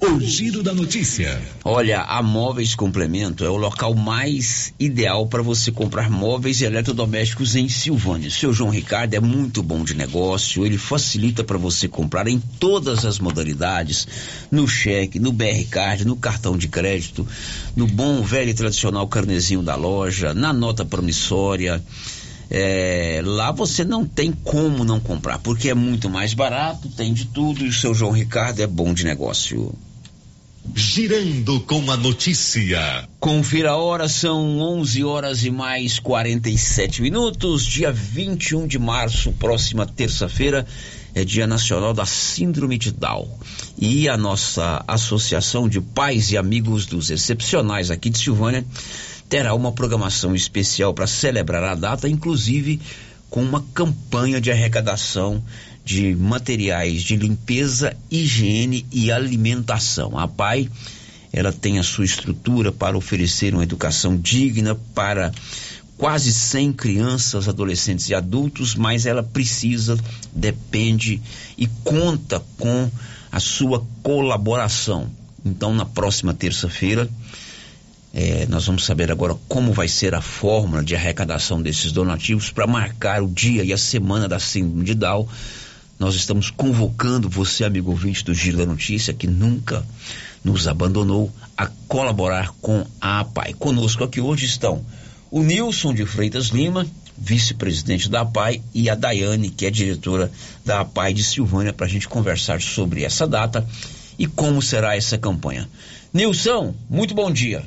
[0.00, 1.42] O giro da notícia.
[1.64, 7.56] Olha, a Móveis Complemento é o local mais ideal para você comprar móveis e eletrodomésticos
[7.56, 8.30] em Silvânia.
[8.30, 13.04] Seu João Ricardo é muito bom de negócio, ele facilita para você comprar em todas
[13.04, 14.06] as modalidades,
[14.52, 17.26] no cheque, no BR Card, no cartão de crédito,
[17.74, 21.82] no bom velho e tradicional carnezinho da loja, na nota promissória.
[22.48, 27.24] É, lá você não tem como não comprar, porque é muito mais barato, tem de
[27.24, 29.74] tudo e o seu João Ricardo é bom de negócio.
[30.74, 33.08] Girando com a notícia.
[33.18, 37.64] Confira a hora, são 11 horas e mais 47 minutos.
[37.64, 40.66] Dia 21 de março, próxima terça-feira,
[41.14, 43.28] é Dia Nacional da Síndrome de Down.
[43.76, 48.64] E a nossa Associação de Pais e Amigos dos Excepcionais aqui de Silvânia
[49.28, 52.80] terá uma programação especial para celebrar a data, inclusive
[53.30, 55.42] com uma campanha de arrecadação
[55.88, 60.18] de materiais de limpeza, higiene e alimentação.
[60.18, 60.68] A PAI,
[61.32, 65.32] ela tem a sua estrutura para oferecer uma educação digna para
[65.96, 69.98] quase 100 crianças, adolescentes e adultos, mas ela precisa,
[70.30, 71.22] depende
[71.56, 72.90] e conta com
[73.32, 75.10] a sua colaboração.
[75.42, 77.08] Então, na próxima terça-feira,
[78.12, 82.66] é, nós vamos saber agora como vai ser a fórmula de arrecadação desses donativos para
[82.66, 85.26] marcar o dia e a semana da Síndrome de Down.
[85.98, 89.84] Nós estamos convocando você, amigo ouvinte do Giro da Notícia, que nunca
[90.44, 93.54] nos abandonou, a colaborar com a APAI.
[93.54, 94.84] Conosco aqui hoje estão
[95.30, 96.86] o Nilson de Freitas Lima,
[97.16, 100.30] vice-presidente da APAI, e a Daiane, que é diretora
[100.64, 103.66] da APAI de Silvânia, para a gente conversar sobre essa data
[104.16, 105.68] e como será essa campanha.
[106.14, 107.64] Nilson, muito bom dia.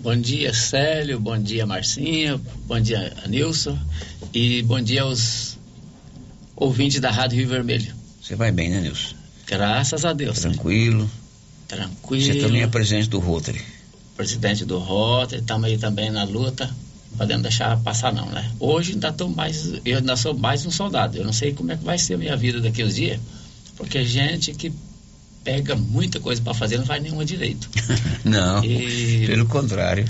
[0.00, 1.18] Bom dia, Célio.
[1.18, 2.40] Bom dia, Marcinha.
[2.66, 3.78] Bom dia, Nilson.
[4.34, 5.56] E bom dia aos
[6.56, 7.94] ouvintes da Rádio Rio Vermelho.
[8.22, 9.14] Você vai bem, né, Nilson?
[9.46, 10.38] Graças a Deus.
[10.40, 11.10] Tranquilo.
[11.68, 12.24] Tranquilo.
[12.32, 13.60] Você também é presidente do Rotary.
[14.16, 15.40] Presidente do Rotary.
[15.40, 16.70] Estamos aí também na luta.
[17.16, 18.50] Podemos deixar passar, não, né?
[18.58, 19.72] Hoje ainda tô mais.
[19.84, 21.16] Eu ainda sou mais um soldado.
[21.18, 23.20] Eu não sei como é que vai ser a minha vida daqui uns dias.
[23.76, 24.72] Porque gente que
[25.44, 27.68] pega muita coisa para fazer não faz nenhuma direito.
[28.24, 30.06] Não, E- pelo contrário.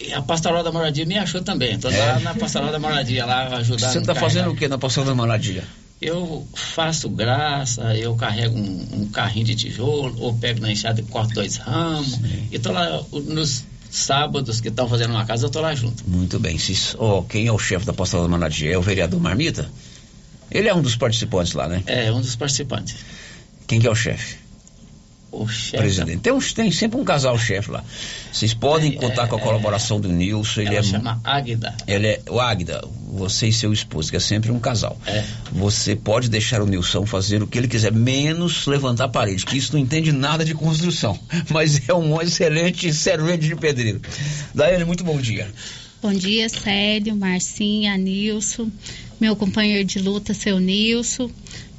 [0.00, 1.74] E a pastoral da moradia me achou também.
[1.74, 1.98] Estou É?
[2.12, 3.90] lá na pastoral da moradia, lá ajudando.
[3.90, 5.64] Você está a fazendo o que na pastoral da moradia?
[6.00, 11.04] Eu faço graça, eu carrego um, um carrinho de tijolo, ou pego na enxada e
[11.04, 12.18] corto dois ramos.
[12.50, 16.08] E tô lá nos sábados que estão fazendo uma casa, eu tô lá junto.
[16.08, 16.58] Muito bem.
[16.58, 18.72] Se, ó, quem é o chefe da pastoral da moradia?
[18.72, 19.70] É o vereador Marmita?
[20.50, 21.82] Ele é um dos participantes lá, né?
[21.86, 22.96] É, um dos participantes.
[23.66, 24.36] Quem que é o chefe?
[25.42, 25.76] O chefe.
[25.76, 26.18] Presidente.
[26.20, 27.84] Tem, uns- tem sempre um casal chefe lá.
[28.32, 30.60] Vocês podem contar com a colaboração do Nilson.
[30.62, 31.74] Ele Ela é, chama Águida.
[31.86, 32.20] ele é.
[32.30, 32.82] O Águida,
[33.12, 34.98] você e seu esposo, que é sempre um casal.
[35.06, 35.24] É.
[35.52, 39.56] Você pode deixar o Nilson fazer o que ele quiser, menos levantar a parede, que
[39.56, 41.18] isso não entende nada de construção.
[41.50, 44.00] Mas é um excelente servente de pedreiro.
[44.54, 45.48] Daiane, muito bom dia.
[46.02, 48.70] Bom dia, Célio, Marcinha, Nilson,
[49.18, 51.30] meu companheiro de luta, seu Nilson,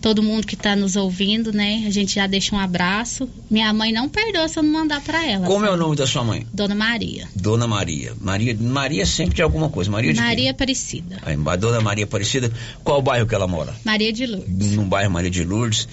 [0.07, 1.83] todo mundo que está nos ouvindo, né?
[1.85, 3.27] A gente já deixa um abraço.
[3.51, 5.45] Minha mãe não perdoa se eu não mandar para ela.
[5.45, 6.47] Como é o nome da sua mãe?
[6.53, 7.27] Dona Maria.
[7.35, 8.13] Dona Maria.
[8.21, 9.91] Maria, Maria sempre de alguma coisa.
[9.91, 11.17] Maria de Maria Aparecida.
[11.23, 12.49] Aí, Dona Maria Aparecida.
[12.85, 13.75] Qual o bairro que ela mora?
[13.83, 14.71] Maria de Lourdes.
[14.77, 15.89] No bairro Maria de Lourdes.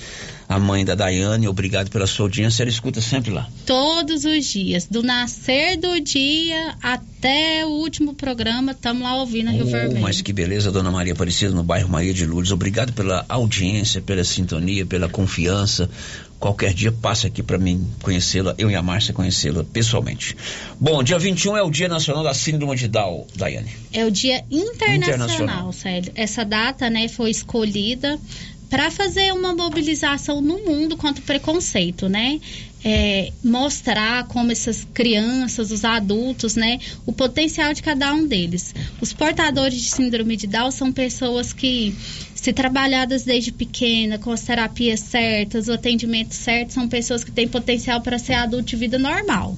[0.48, 2.62] A mãe da Daiane, obrigado pela sua audiência.
[2.62, 3.48] Ela escuta sempre lá.
[3.66, 9.52] Todos os dias, do nascer do dia até o último programa, estamos lá ouvindo a
[9.52, 10.00] Rio Oh, Vermelho.
[10.00, 12.52] mas que beleza, Dona Maria Aparecida, no bairro Maria de Lourdes.
[12.52, 15.88] Obrigado pela audiência, pela sintonia, pela confiança.
[16.38, 20.36] Qualquer dia passe aqui para mim conhecê-la, eu e a Márcia conhecê-la pessoalmente.
[20.78, 23.70] Bom, dia 21 é o Dia Nacional da Síndrome de Down, Daiane.
[23.94, 25.72] É o Dia Internacional, Internacional.
[25.72, 26.12] Célio.
[26.14, 28.18] Essa data, né, foi escolhida
[28.74, 32.40] para fazer uma mobilização no mundo contra o preconceito, né?
[32.84, 38.74] É, mostrar como essas crianças, os adultos, né, o potencial de cada um deles.
[39.00, 41.94] Os portadores de síndrome de Down são pessoas que,
[42.34, 47.46] se trabalhadas desde pequena, com as terapias certas, o atendimento certo, são pessoas que têm
[47.46, 49.56] potencial para ser adulto de vida normal.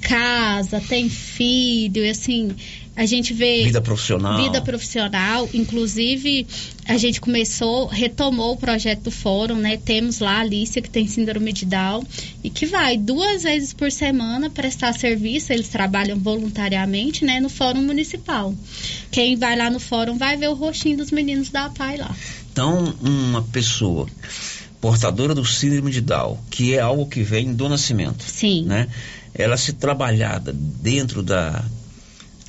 [0.00, 2.50] Casa, tem filho, e assim,
[2.96, 4.36] a gente vê Vida profissional.
[4.36, 6.46] vida profissional, inclusive
[6.86, 9.76] a gente começou, retomou o projeto do fórum, né?
[9.76, 12.04] Temos lá a Alicia que tem síndrome de Down
[12.42, 17.82] e que vai duas vezes por semana prestar serviço, eles trabalham voluntariamente, né, no fórum
[17.82, 18.54] municipal.
[19.10, 22.14] Quem vai lá no fórum vai ver o rostinho dos meninos da PAI lá.
[22.52, 24.08] Então, uma pessoa
[24.80, 28.24] portadora do síndrome de Down, que é algo que vem do nascimento.
[28.24, 28.64] Sim.
[28.64, 28.88] Né?
[29.34, 31.62] Ela se trabalhada dentro da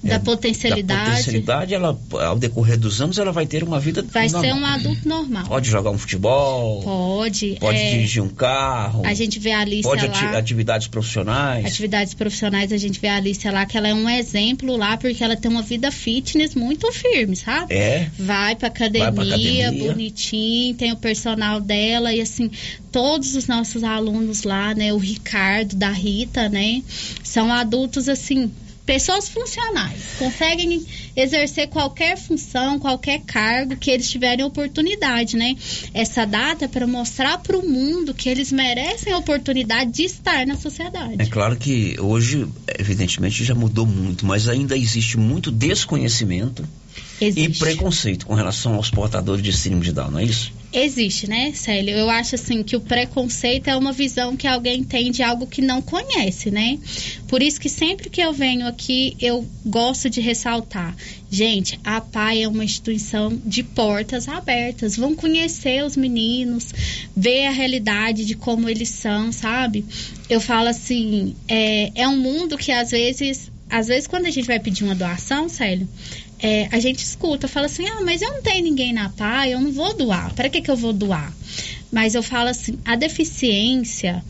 [0.03, 0.99] Da é, potencialidade.
[1.03, 4.55] da potencialidade, ela ao decorrer dos anos ela vai ter uma vida Vai ser normal.
[4.59, 5.45] um adulto normal.
[5.45, 7.57] Pode jogar um futebol, Pode.
[7.59, 10.37] pode é, dirigir um carro, A gente vê a Alicia pode ati- lá.
[10.39, 11.65] atividades profissionais.
[11.65, 15.23] Atividades profissionais, a gente vê a Alicia lá, que ela é um exemplo lá, porque
[15.23, 17.73] ela tem uma vida fitness muito firme, sabe?
[17.73, 18.09] É.
[18.17, 19.71] Vai pra academia, Vai pra academia.
[19.71, 22.49] bonitinho, tem o personal dela e assim,
[22.91, 26.81] todos os nossos alunos lá, né, o Ricardo, da Rita, né,
[27.23, 28.51] são adultos assim,
[28.85, 35.55] pessoas funcionais, conseguem exercer qualquer função, qualquer cargo que eles tiverem oportunidade, né?
[35.93, 40.45] Essa data é para mostrar para o mundo que eles merecem a oportunidade de estar
[40.45, 41.15] na sociedade.
[41.19, 42.47] É claro que hoje,
[42.79, 46.67] evidentemente, já mudou muito, mas ainda existe muito desconhecimento
[47.21, 50.51] e preconceito com relação aos portadores de síndrome de Down, não é isso?
[50.73, 51.93] Existe, né, Célio?
[51.93, 55.61] Eu acho assim que o preconceito é uma visão que alguém tem de algo que
[55.61, 56.79] não conhece, né?
[57.27, 60.95] Por isso que sempre que eu venho aqui, eu gosto de ressaltar.
[61.29, 64.95] Gente, a PAI é uma instituição de portas abertas.
[64.95, 66.73] Vão conhecer os meninos,
[67.15, 69.83] ver a realidade de como eles são, sabe?
[70.29, 74.47] Eu falo assim, é, é um mundo que às vezes, às vezes quando a gente
[74.47, 75.87] vai pedir uma doação, Célio,
[76.41, 79.61] é, a gente escuta, fala assim, ah, mas eu não tenho ninguém na PAI, eu
[79.61, 80.33] não vou doar.
[80.33, 81.31] Para que, que eu vou doar?
[81.91, 84.23] Mas eu falo assim, a deficiência,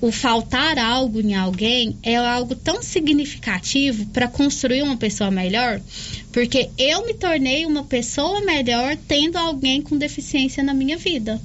[0.00, 5.80] o faltar algo em alguém é algo tão significativo para construir uma pessoa melhor,
[6.30, 11.40] porque eu me tornei uma pessoa melhor tendo alguém com deficiência na minha vida.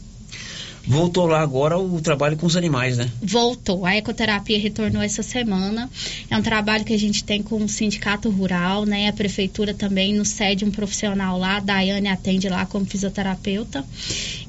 [0.85, 3.09] Voltou lá agora o trabalho com os animais, né?
[3.21, 3.85] Voltou.
[3.85, 5.89] A ecoterapia retornou essa semana.
[6.29, 9.07] É um trabalho que a gente tem com o sindicato rural, né?
[9.07, 11.57] A prefeitura também nos cede um profissional lá.
[11.57, 13.85] A Daiane atende lá como fisioterapeuta.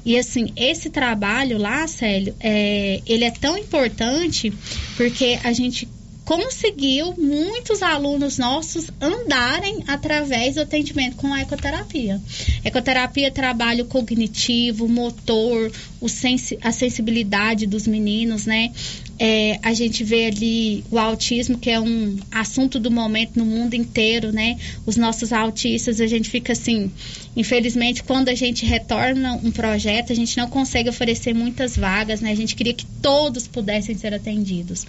[0.05, 4.51] E assim, esse trabalho lá, Célio, é, ele é tão importante
[4.97, 5.87] porque a gente
[6.25, 12.21] conseguiu muitos alunos nossos andarem através do atendimento com a ecoterapia.
[12.63, 18.71] Ecoterapia trabalha o cognitivo, motor, o sensi a sensibilidade dos meninos, né?
[19.19, 23.75] É, a gente vê ali o autismo, que é um assunto do momento no mundo
[23.75, 24.57] inteiro, né?
[24.85, 26.91] Os nossos autistas, a gente fica assim,
[27.35, 32.31] infelizmente, quando a gente retorna um projeto, a gente não consegue oferecer muitas vagas, né?
[32.31, 34.85] A gente queria que todos pudessem ser atendidos.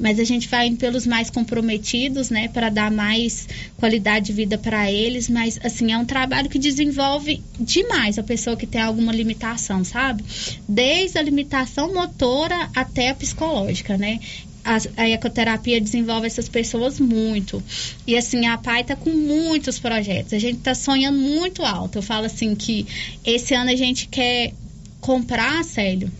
[0.00, 2.48] Mas a gente vai indo pelos mais comprometidos, né?
[2.48, 5.28] Para dar mais qualidade de vida para eles.
[5.28, 10.24] Mas, assim, é um trabalho que desenvolve demais a pessoa que tem alguma limitação, sabe?
[10.68, 14.20] Desde a limitação motora até a psicológica, né?
[14.64, 17.62] A, a ecoterapia desenvolve essas pessoas muito.
[18.06, 20.32] E assim, a PAI tá com muitos projetos.
[20.32, 21.98] A gente tá sonhando muito alto.
[21.98, 22.86] Eu falo assim que
[23.24, 24.52] esse ano a gente quer
[25.00, 26.10] comprar, Célio.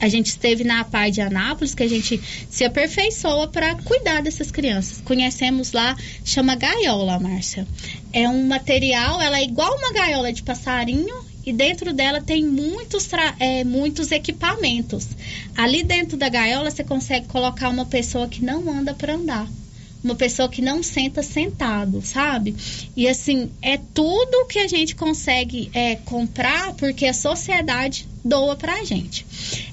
[0.00, 4.50] A gente esteve na PAI de Anápolis, que a gente se aperfeiçoa para cuidar dessas
[4.50, 5.00] crianças.
[5.04, 7.66] Conhecemos lá, chama gaiola, Márcia.
[8.12, 13.08] É um material, ela é igual uma gaiola de passarinho, e dentro dela tem muitos,
[13.40, 15.08] é, muitos equipamentos.
[15.56, 19.48] Ali dentro da gaiola você consegue colocar uma pessoa que não anda para andar.
[20.02, 22.54] Uma pessoa que não senta sentado, sabe?
[22.96, 28.84] E assim, é tudo que a gente consegue é, comprar porque a sociedade doa pra
[28.84, 29.26] gente.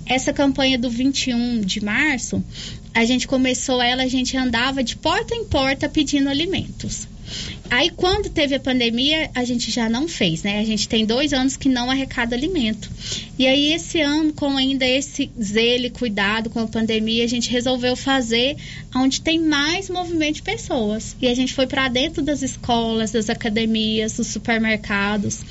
[0.05, 2.43] Essa campanha do 21 de março,
[2.93, 7.07] a gente começou ela, a gente andava de porta em porta pedindo alimentos.
[7.69, 10.59] Aí, quando teve a pandemia, a gente já não fez, né?
[10.59, 12.89] A gente tem dois anos que não arrecada alimento.
[13.39, 17.49] E aí, esse ano, com ainda esse zelo e cuidado com a pandemia, a gente
[17.49, 18.55] resolveu fazer
[18.95, 21.15] onde tem mais movimento de pessoas.
[21.21, 25.41] E a gente foi para dentro das escolas, das academias, dos supermercados.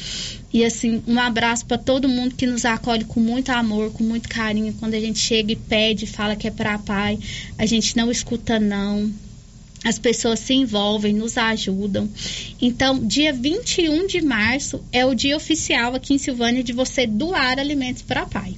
[0.53, 4.29] E assim, um abraço para todo mundo que nos acolhe com muito amor, com muito
[4.29, 4.73] carinho.
[4.79, 7.19] Quando a gente chega e pede, fala que é para pai,
[7.59, 9.13] a gente não escuta não
[9.85, 12.09] as pessoas se envolvem, nos ajudam.
[12.61, 17.59] Então, dia 21 de março é o dia oficial aqui em Silvânia de você doar
[17.59, 18.55] alimentos para pai.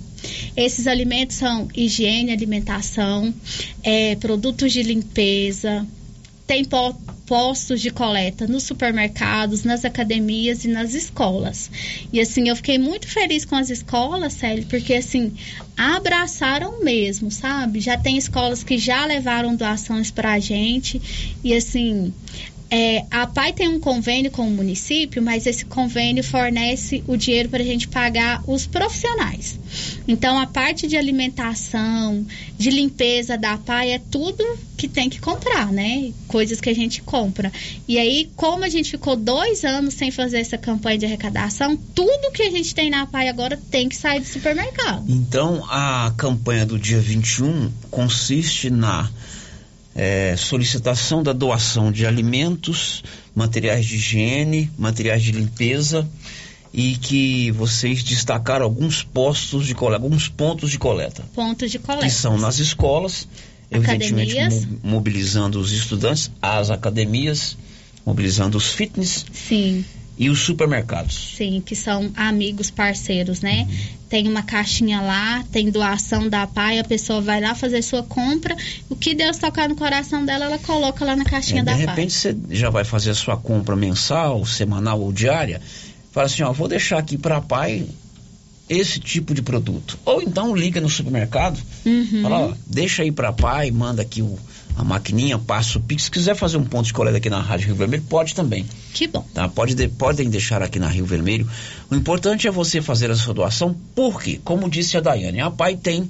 [0.57, 3.35] Esses alimentos são higiene, alimentação,
[3.83, 5.87] é, produtos de limpeza,
[6.47, 6.65] tem
[7.27, 11.71] postos de coleta nos supermercados, nas academias e nas escolas.
[12.13, 15.33] E assim, eu fiquei muito feliz com as escolas, Célio, porque assim,
[15.77, 17.81] abraçaram mesmo, sabe?
[17.81, 22.15] Já tem escolas que já levaram doações pra gente e assim,
[22.71, 27.49] é, a PAI tem um convênio com o município, mas esse convênio fornece o dinheiro
[27.49, 29.59] para a gente pagar os profissionais.
[30.09, 32.27] Então, a parte de alimentação,
[32.59, 34.45] de limpeza da PAI é tudo
[34.77, 36.13] que tem que comprar, né?
[36.27, 37.53] Coisas que a gente compra.
[37.87, 42.33] E aí, como a gente ficou dois anos sem fazer essa campanha de arrecadação, tudo
[42.33, 45.05] que a gente tem na PAI agora tem que sair do supermercado.
[45.09, 49.09] Então, a campanha do dia 21 consiste na
[49.97, 53.03] é, solicitação da doação de alimentos,
[53.35, 56.07] materiais de higiene, materiais de limpeza
[56.73, 61.25] e que vocês destacaram alguns postos de coleta, alguns pontos de coleta.
[61.35, 62.05] Pontos de coleta.
[62.05, 63.27] Que são nas escolas,
[63.71, 64.37] evidentemente
[64.83, 67.57] mobilizando os estudantes, as academias,
[68.05, 69.25] mobilizando os fitness.
[69.33, 69.83] Sim.
[70.19, 71.35] E os supermercados?
[71.37, 73.67] Sim, que são amigos, parceiros, né?
[73.69, 73.96] Uhum.
[74.09, 78.57] Tem uma caixinha lá, tem doação da PAI, a pessoa vai lá fazer sua compra.
[78.89, 81.81] O que Deus tocar no coração dela, ela coloca lá na caixinha é, da PAI.
[81.81, 85.61] De repente você já vai fazer a sua compra mensal, semanal ou diária.
[86.13, 87.87] Fala assim, ó, vou deixar aqui para a PAI
[88.69, 89.99] esse tipo de produto.
[90.05, 92.23] Ou então liga no supermercado, uhum.
[92.23, 94.39] fala, ó, deixa aí para a PAI, manda aqui o
[94.77, 96.05] a maquininha, passa o Pix.
[96.05, 98.67] Se quiser fazer um ponto de coleta aqui na Rádio Rio Vermelho, pode também.
[98.93, 99.27] Que bom.
[99.33, 99.49] Tá?
[99.49, 101.49] Pode de, podem deixar aqui na Rio Vermelho.
[101.91, 105.77] O importante é você fazer a sua doação, porque, como disse a Daiane, a PAI
[105.77, 106.09] tem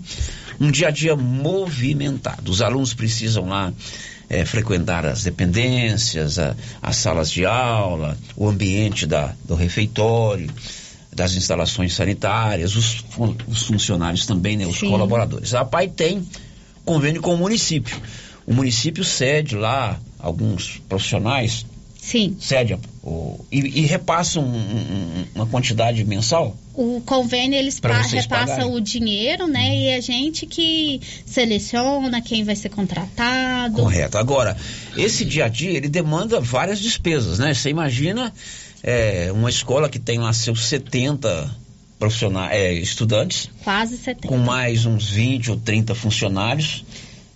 [0.60, 2.50] um dia a dia movimentado.
[2.50, 3.72] Os alunos precisam lá
[4.28, 10.50] é, frequentar as dependências, a, as salas de aula, o ambiente da, do refeitório,
[11.12, 13.04] das instalações sanitárias, os,
[13.46, 14.90] os funcionários também, né, os Sim.
[14.90, 15.54] colaboradores.
[15.54, 16.26] A PAI tem
[16.84, 17.96] convênio com o município.
[18.46, 21.66] O município cede lá alguns profissionais.
[22.00, 22.36] Sim.
[22.38, 26.56] Cede o, e, e repassa um, um, uma quantidade mensal?
[26.74, 29.70] O convênio eles pa, repassam o dinheiro, né?
[29.70, 29.74] Uhum.
[29.74, 33.76] E a gente que seleciona quem vai ser contratado.
[33.76, 34.18] Correto.
[34.18, 34.56] Agora,
[34.96, 37.54] esse dia a dia ele demanda várias despesas, né?
[37.54, 38.32] Você imagina
[38.82, 41.50] é, uma escola que tem lá seus 70
[41.98, 43.50] profissionais, é, estudantes.
[43.64, 44.28] Quase 70.
[44.28, 46.84] Com mais uns 20 ou 30 funcionários.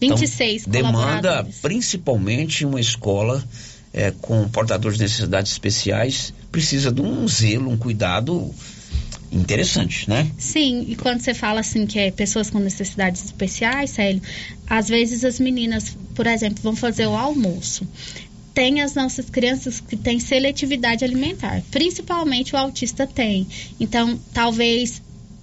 [0.01, 3.45] 26 então, demanda principalmente uma escola
[3.93, 8.53] é, com portadores de necessidades especiais precisa de um zelo, um cuidado
[9.33, 10.31] interessante, né?
[10.39, 14.21] Sim, e quando você fala assim que é pessoas com necessidades especiais, Célio,
[14.67, 17.87] às vezes as meninas, por exemplo, vão fazer o almoço.
[18.53, 23.47] Tem as nossas crianças que têm seletividade alimentar, principalmente o autista tem.
[23.79, 25.01] Então, talvez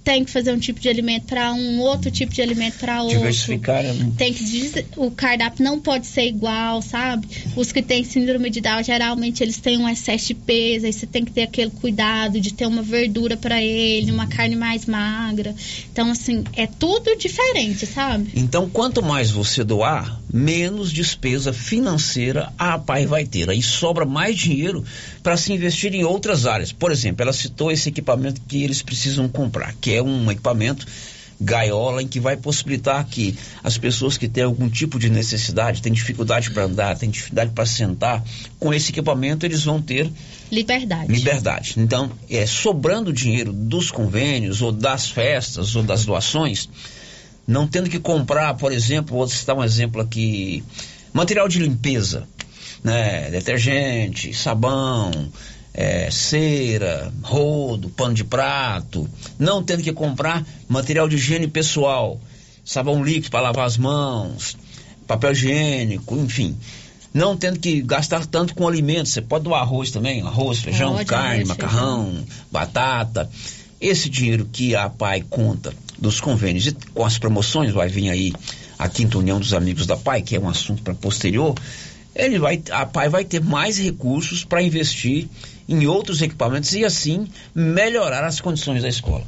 [0.08, 3.18] tem que fazer um tipo de alimento para um, outro tipo de alimento para outro.
[3.18, 3.84] Diversificar.
[3.84, 7.28] É tem que o cardápio não pode ser igual, sabe?
[7.54, 11.06] Os que têm síndrome de Down geralmente eles têm um excesso de peso, aí você
[11.06, 15.54] tem que ter aquele cuidado de ter uma verdura para ele, uma carne mais magra.
[15.92, 18.30] Então assim, é tudo diferente, sabe?
[18.34, 23.48] Então, quanto mais você doar, menos despesa financeira a PAI vai ter.
[23.48, 24.84] Aí sobra mais dinheiro
[25.22, 26.72] para se investir em outras áreas.
[26.72, 30.86] Por exemplo, ela citou esse equipamento que eles precisam comprar, que é um equipamento
[31.40, 35.92] gaiola em que vai possibilitar que as pessoas que têm algum tipo de necessidade, têm
[35.92, 38.24] dificuldade para andar, têm dificuldade para sentar,
[38.58, 40.10] com esse equipamento eles vão ter
[40.50, 41.12] liberdade.
[41.12, 41.74] Liberdade.
[41.76, 46.68] Então, é sobrando dinheiro dos convênios ou das festas ou das doações,
[47.48, 50.62] não tendo que comprar, por exemplo, vou citar um exemplo aqui,
[51.14, 52.28] material de limpeza,
[52.84, 55.10] né, detergente, sabão,
[55.72, 62.20] é, cera, rodo, pano de prato, não tendo que comprar material de higiene pessoal,
[62.62, 64.54] sabão líquido para lavar as mãos,
[65.06, 66.54] papel higiênico, enfim.
[67.14, 69.12] não tendo que gastar tanto com alimentos.
[69.12, 72.22] Você pode doar arroz também, arroz, feijão, Pode, carne, macarrão,
[72.52, 73.28] batata.
[73.80, 78.32] Esse dinheiro que a PAI conta dos convênios e com as promoções, vai vir aí
[78.78, 81.54] a quinta união dos amigos da PAI, que é um assunto para posterior,
[82.14, 85.28] ele vai, a PAI vai ter mais recursos para investir
[85.68, 89.24] em outros equipamentos e assim melhorar as condições da escola.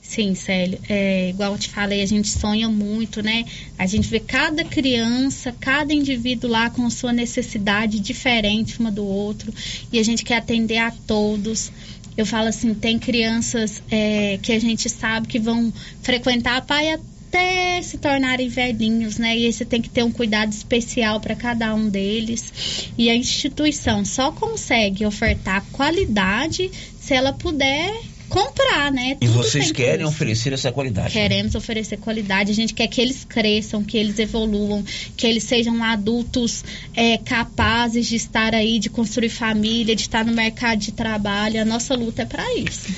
[0.00, 0.78] Sim, Célio.
[0.88, 3.44] É, igual eu te falei, a gente sonha muito, né?
[3.78, 9.52] A gente vê cada criança, cada indivíduo lá com sua necessidade diferente uma do outro
[9.90, 11.72] e a gente quer atender a todos.
[12.16, 16.92] Eu falo assim, tem crianças é, que a gente sabe que vão frequentar a pai
[16.92, 19.36] até se tornarem velhinhos, né?
[19.36, 22.90] E aí você tem que ter um cuidado especial para cada um deles.
[22.96, 27.92] E a instituição só consegue ofertar qualidade se ela puder
[28.28, 29.16] comprar, né?
[29.20, 30.08] E Tudo vocês tem querem custo.
[30.16, 31.14] oferecer essa qualidade.
[31.14, 31.22] né?
[31.22, 34.84] Queremos oferecer qualidade, a gente quer que eles cresçam, que eles evoluam,
[35.16, 36.64] que eles sejam adultos
[36.94, 41.60] é, capazes de estar aí, de construir família, de estar no mercado de trabalho.
[41.60, 42.88] A nossa luta é para isso.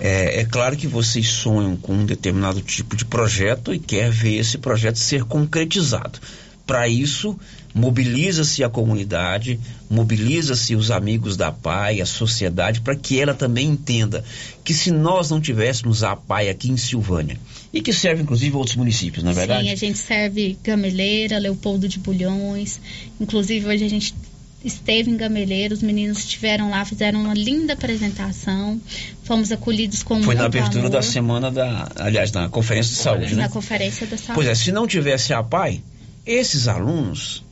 [0.00, 4.36] É, é claro que vocês sonham com um determinado tipo de projeto e quer ver
[4.38, 6.18] esse projeto ser concretizado.
[6.66, 7.38] Para isso,
[7.74, 9.58] mobiliza-se a comunidade,
[9.90, 14.24] mobiliza-se os amigos da PAI, a sociedade, para que ela também entenda
[14.64, 17.38] que se nós não tivéssemos a PAI aqui em Silvânia,
[17.72, 19.64] e que serve inclusive outros municípios, não é verdade?
[19.64, 22.80] Sim, a gente serve Gameleira, Leopoldo de Bulhões.
[23.18, 24.14] Inclusive, hoje a gente
[24.64, 28.80] esteve em Gameleira, os meninos estiveram lá, fizeram uma linda apresentação.
[29.24, 30.90] Fomos acolhidos com Foi na abertura amor.
[30.90, 31.90] da semana da.
[31.96, 33.42] Aliás, na conferência de saúde, né?
[33.42, 34.34] Na conferência da saúde.
[34.34, 35.82] Pois é, se não tivesse a PAI,
[36.26, 37.42] esses alunos,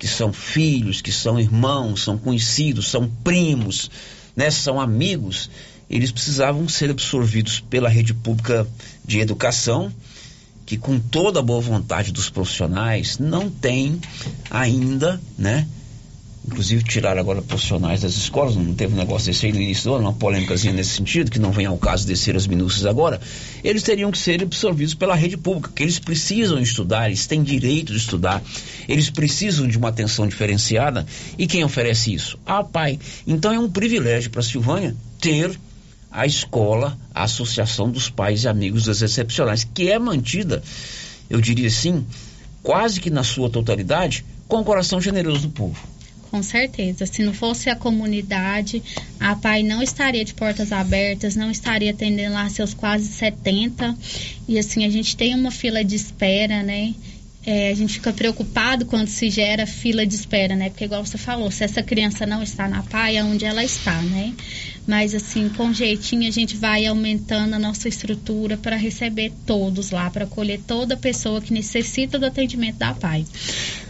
[0.00, 3.90] que são filhos, que são irmãos, são conhecidos, são primos,
[4.34, 5.50] né, são amigos,
[5.90, 8.66] eles precisavam ser absorvidos pela rede pública
[9.04, 9.92] de educação,
[10.64, 14.00] que com toda a boa vontade dos profissionais não tem
[14.50, 15.68] ainda, né?
[16.46, 19.94] Inclusive tiraram agora profissionais das escolas, não teve um negócio desse aí no início do
[19.94, 23.20] ano, uma polêmicazinha nesse sentido, que não vem ao caso descer as minúcias agora.
[23.62, 27.92] Eles teriam que ser absorvidos pela rede pública, que eles precisam estudar, eles têm direito
[27.92, 28.42] de estudar,
[28.88, 31.06] eles precisam de uma atenção diferenciada.
[31.38, 32.38] E quem oferece isso?
[32.46, 32.98] A PAI.
[33.26, 35.58] Então é um privilégio para Silvânia ter
[36.10, 40.62] a escola, a Associação dos Pais e Amigos das Excepcionais, que é mantida,
[41.28, 42.04] eu diria assim,
[42.62, 45.89] quase que na sua totalidade, com o coração generoso do povo.
[46.30, 47.06] Com certeza.
[47.06, 48.80] Se não fosse a comunidade,
[49.18, 53.96] a PAI não estaria de portas abertas, não estaria atendendo lá seus quase 70.
[54.46, 56.94] E assim, a gente tem uma fila de espera, né?
[57.44, 60.68] É, a gente fica preocupado quando se gera fila de espera, né?
[60.68, 64.00] Porque, igual você falou, se essa criança não está na PAI, é onde ela está,
[64.02, 64.34] né?
[64.86, 70.10] Mas, assim, com jeitinho, a gente vai aumentando a nossa estrutura para receber todos lá,
[70.10, 73.24] para acolher toda pessoa que necessita do atendimento da PAI.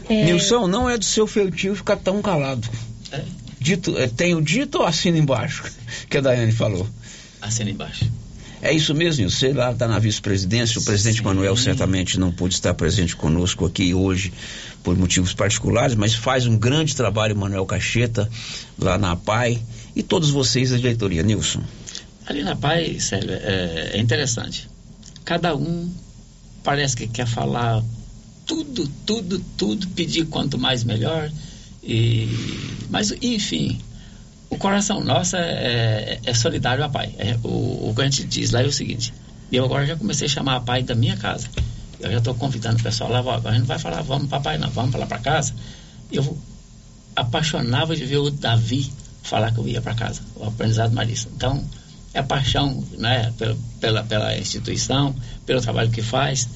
[0.09, 2.69] É, Nilson, não é do seu feitio ficar tão calado.
[3.59, 5.65] Dito, é, tenho dito ou assina embaixo?
[6.09, 6.89] Que a Daiane falou.
[7.41, 8.11] Assina embaixo.
[8.63, 9.31] É isso mesmo?
[9.31, 13.95] Você lá está na vice-presidência, o presidente Manuel certamente não pôde estar presente conosco aqui
[13.95, 14.33] hoje
[14.83, 18.29] por motivos particulares, mas faz um grande trabalho, Manuel Cacheta,
[18.79, 19.63] lá na PAI,
[19.97, 21.23] e todos vocês da diretoria.
[21.23, 21.63] Nilson.
[22.27, 24.69] Ali na PAI, Célio, é, é interessante.
[25.25, 25.91] Cada um
[26.63, 27.83] parece que quer falar
[28.47, 31.31] tudo, tudo, tudo, pedir quanto mais melhor.
[31.83, 32.29] E,
[32.91, 33.81] mas, enfim,
[34.51, 37.15] o coração nosso é, é solidário à Pai.
[37.17, 39.15] É, o, o que a gente diz lá é o seguinte:
[39.51, 41.49] eu agora já comecei a chamar a Pai da minha casa.
[42.01, 44.59] Eu já estou convidando o pessoal lá, a gente não vai falar, vamos para Pai,
[44.59, 45.55] não, vamos para lá para casa.
[46.11, 46.37] Eu
[47.15, 48.91] apaixonava de ver o Davi
[49.23, 51.31] falar que eu ia para casa, o aprendizado marista.
[51.35, 51.63] Então,
[52.13, 55.15] é paixão né, pela, pela, pela instituição,
[55.47, 56.49] pelo trabalho que faz.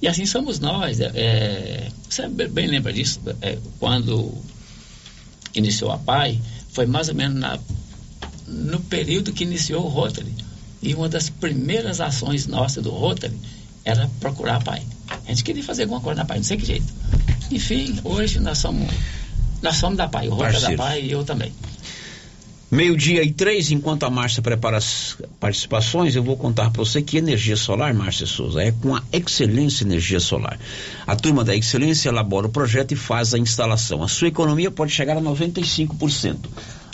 [0.00, 1.00] E assim somos nós.
[1.00, 3.20] É, é, você bem lembra disso?
[3.42, 4.32] É, quando
[5.54, 6.40] iniciou a PAI,
[6.72, 7.58] foi mais ou menos na,
[8.46, 10.32] no período que iniciou o Rotary.
[10.82, 13.36] E uma das primeiras ações nossas do Rotary
[13.84, 14.82] era procurar a PAI.
[15.26, 16.92] A gente queria fazer alguma coisa na PAI, não sei que jeito.
[17.50, 18.88] Enfim, hoje nós somos,
[19.62, 20.76] nós somos da PAI, o Rotary é da.
[20.76, 21.52] PAI e eu também.
[22.70, 27.16] Meio-dia e três, enquanto a Márcia prepara as participações, eu vou contar para você que
[27.16, 30.56] energia solar, Márcia Souza, é com a Excelência Energia Solar.
[31.04, 34.04] A turma da Excelência elabora o projeto e faz a instalação.
[34.04, 36.36] A sua economia pode chegar a 95%,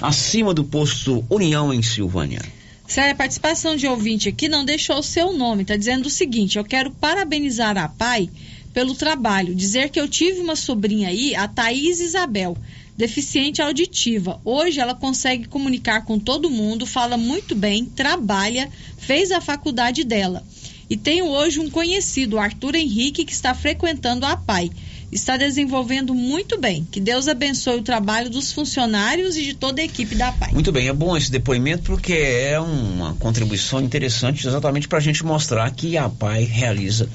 [0.00, 2.40] acima do posto União em Silvânia.
[2.88, 5.60] Sério, a participação de ouvinte aqui não deixou o seu nome.
[5.60, 8.30] Está dizendo o seguinte: eu quero parabenizar a PAI
[8.72, 9.54] pelo trabalho.
[9.54, 12.56] Dizer que eu tive uma sobrinha aí, a Thaís Isabel,
[12.96, 14.40] deficiente auditiva.
[14.44, 20.42] Hoje ela consegue comunicar com todo mundo, fala muito bem, trabalha, fez a faculdade dela.
[20.88, 24.70] e tenho hoje um conhecido, Arthur Henrique, que está frequentando a PAI.
[25.10, 26.86] Está desenvolvendo muito bem.
[26.90, 30.52] Que Deus abençoe o trabalho dos funcionários e de toda a equipe da PAI.
[30.52, 35.24] Muito bem, é bom esse depoimento porque é uma contribuição interessante exatamente para a gente
[35.24, 37.08] mostrar que a PAI realiza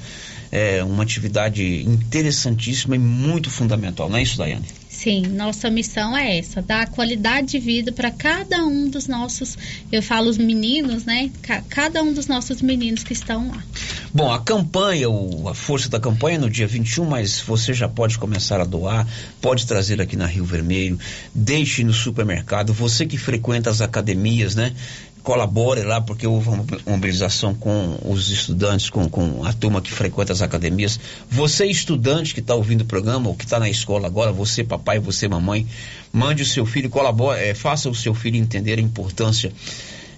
[0.50, 4.81] é, uma atividade interessantíssima e muito fundamental, não é isso, Daiane?
[5.02, 9.58] Sim, nossa missão é essa, dar qualidade de vida para cada um dos nossos,
[9.90, 11.28] eu falo os meninos, né?
[11.68, 13.64] Cada um dos nossos meninos que estão lá.
[14.14, 17.88] Bom, a campanha, o, a força da campanha é no dia 21, mas você já
[17.88, 19.04] pode começar a doar,
[19.40, 20.96] pode trazer aqui na Rio Vermelho,
[21.34, 24.72] deixe no supermercado, você que frequenta as academias, né?
[25.22, 30.32] Colabore lá, porque houve uma mobilização com os estudantes, com, com a turma que frequenta
[30.32, 30.98] as academias.
[31.30, 34.98] Você, estudante que está ouvindo o programa, ou que está na escola agora, você, papai,
[34.98, 35.66] você, mamãe,
[36.12, 39.52] mande o seu filho, colabore, é, faça o seu filho entender a importância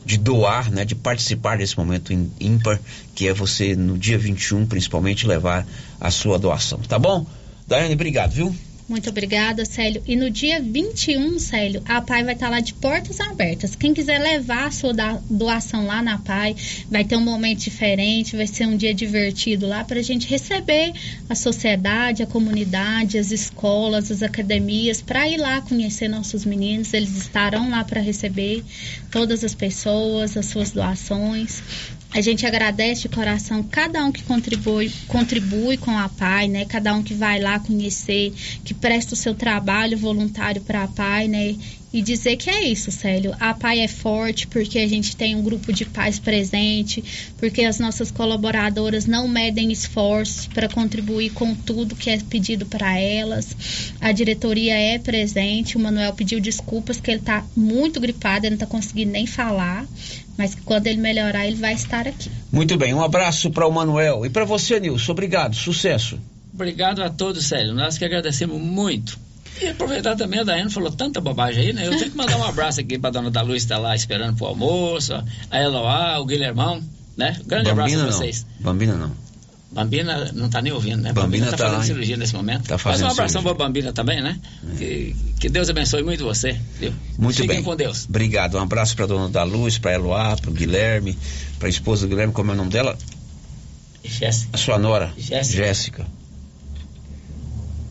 [0.04, 2.78] de doar, né, de participar desse momento ímpar,
[3.14, 5.66] que é você, no dia 21, principalmente, levar
[6.00, 6.78] a sua doação.
[6.80, 7.26] Tá bom?
[7.66, 8.54] Daiane, obrigado, viu?
[8.86, 10.02] Muito obrigada, Célio.
[10.06, 13.74] E no dia 21, Célio, a PAI vai estar lá de portas abertas.
[13.74, 14.92] Quem quiser levar a sua
[15.30, 16.54] doação lá na PAI,
[16.90, 20.92] vai ter um momento diferente, vai ser um dia divertido lá para a gente receber
[21.30, 26.92] a sociedade, a comunidade, as escolas, as academias, para ir lá conhecer nossos meninos.
[26.92, 28.62] Eles estarão lá para receber
[29.10, 31.62] todas as pessoas, as suas doações.
[32.14, 36.64] A gente agradece de coração cada um que contribui, contribui com a PAI, né?
[36.64, 38.32] Cada um que vai lá conhecer,
[38.64, 41.56] que presta o seu trabalho voluntário para a PAI, né?
[41.94, 43.36] E dizer que é isso, Célio.
[43.38, 47.04] A PAI é forte porque a gente tem um grupo de pais presente,
[47.38, 52.98] porque as nossas colaboradoras não medem esforços para contribuir com tudo que é pedido para
[52.98, 53.56] elas.
[54.00, 55.76] A diretoria é presente.
[55.76, 59.86] O Manuel pediu desculpas que ele está muito gripado, ele não está conseguindo nem falar
[60.36, 62.28] mas quando ele melhorar, ele vai estar aqui.
[62.50, 64.26] Muito bem, um abraço para o Manuel.
[64.26, 66.18] E para você, Nilson, obrigado, sucesso.
[66.52, 67.72] Obrigado a todos, Célio.
[67.72, 69.16] Nós que agradecemos muito.
[69.60, 71.86] E aproveitar também, a Daiane falou tanta bobagem aí, né?
[71.86, 73.94] Eu tenho que mandar um abraço aqui para a dona da Luz, que está lá
[73.94, 75.14] esperando pro almoço,
[75.50, 76.82] a Eloá, o Guilhermão,
[77.16, 77.36] né?
[77.46, 78.46] Grande Bambina abraço a vocês.
[78.58, 78.72] Não.
[78.72, 79.24] Bambina não.
[79.74, 81.12] Bambina não está nem ouvindo, né?
[81.12, 82.68] Bambina, está tá fazendo lá, cirurgia nesse momento.
[82.68, 84.38] Tá fazendo Faz um abração para Bambina também, né?
[84.72, 84.76] É.
[84.76, 86.92] Que, que, Deus abençoe muito você, viu?
[87.18, 87.64] Muito Fiquem bem.
[87.64, 88.06] com Deus.
[88.08, 88.56] Obrigado.
[88.56, 91.18] Um abraço para dona da Luz, para Eloá, para o Guilherme,
[91.58, 92.96] para a esposa do Guilherme, como é o nome dela?
[94.04, 94.50] Jéssica.
[94.52, 95.12] A sua nora?
[95.18, 95.56] Jéssica.
[95.56, 96.06] Jéssica.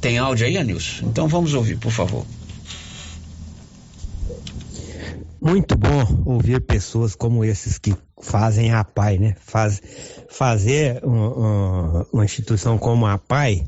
[0.04, 1.06] Tem áudio aí, Anilson?
[1.06, 2.26] Então vamos ouvir, por favor.
[5.39, 9.36] Muito bom ouvir pessoas como esses que fazem a PAI, né?
[9.39, 9.82] Faz,
[10.30, 13.66] fazer um, uma instituição como a PAI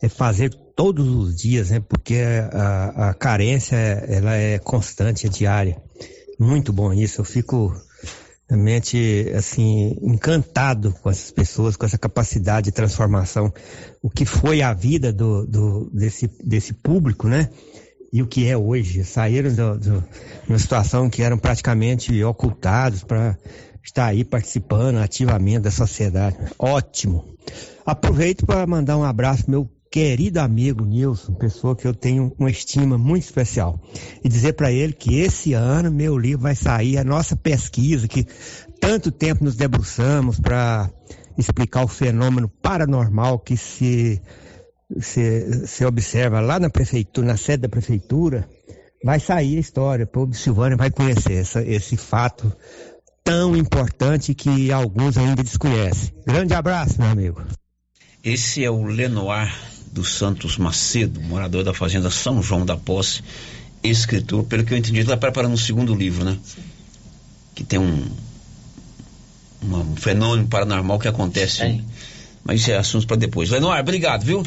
[0.00, 1.80] é fazer todos os dias, né?
[1.80, 5.82] Porque a, a carência ela é constante, é diária.
[6.38, 7.22] Muito bom isso.
[7.22, 7.74] Eu fico
[8.48, 13.52] realmente assim encantado com essas pessoas, com essa capacidade de transformação.
[14.02, 17.50] O que foi a vida do, do desse, desse público, né?
[18.12, 19.04] e o que é hoje.
[19.04, 19.90] Saíram de
[20.48, 23.36] uma situação que eram praticamente ocultados para
[23.84, 26.36] estar aí participando ativamente da sociedade.
[26.58, 27.24] Ótimo.
[27.84, 32.50] Aproveito para mandar um abraço pro meu querido amigo Nilson, pessoa que eu tenho uma
[32.50, 33.80] estima muito especial,
[34.22, 38.26] e dizer para ele que esse ano meu livro vai sair, a nossa pesquisa, que
[38.78, 40.90] tanto tempo nos debruçamos para
[41.38, 44.20] explicar o fenômeno paranormal que se
[44.94, 48.46] você observa lá na prefeitura, na sede da prefeitura,
[49.02, 50.06] vai sair a história.
[50.14, 52.54] O Silvânia vai conhecer essa, esse fato
[53.24, 56.12] tão importante que alguns ainda desconhecem.
[56.26, 57.42] Grande abraço, meu amigo.
[58.22, 63.22] Esse é o Lenoir dos Santos Macedo, morador da fazenda São João da Posse,
[63.82, 66.36] escritor, pelo que eu entendi, está preparando um segundo livro, né?
[67.54, 68.06] Que tem um,
[69.62, 71.62] um fenômeno paranormal que acontece.
[71.62, 71.80] É.
[72.44, 73.48] Mas isso é assunto para depois.
[73.48, 74.42] Lenoir, obrigado, viu?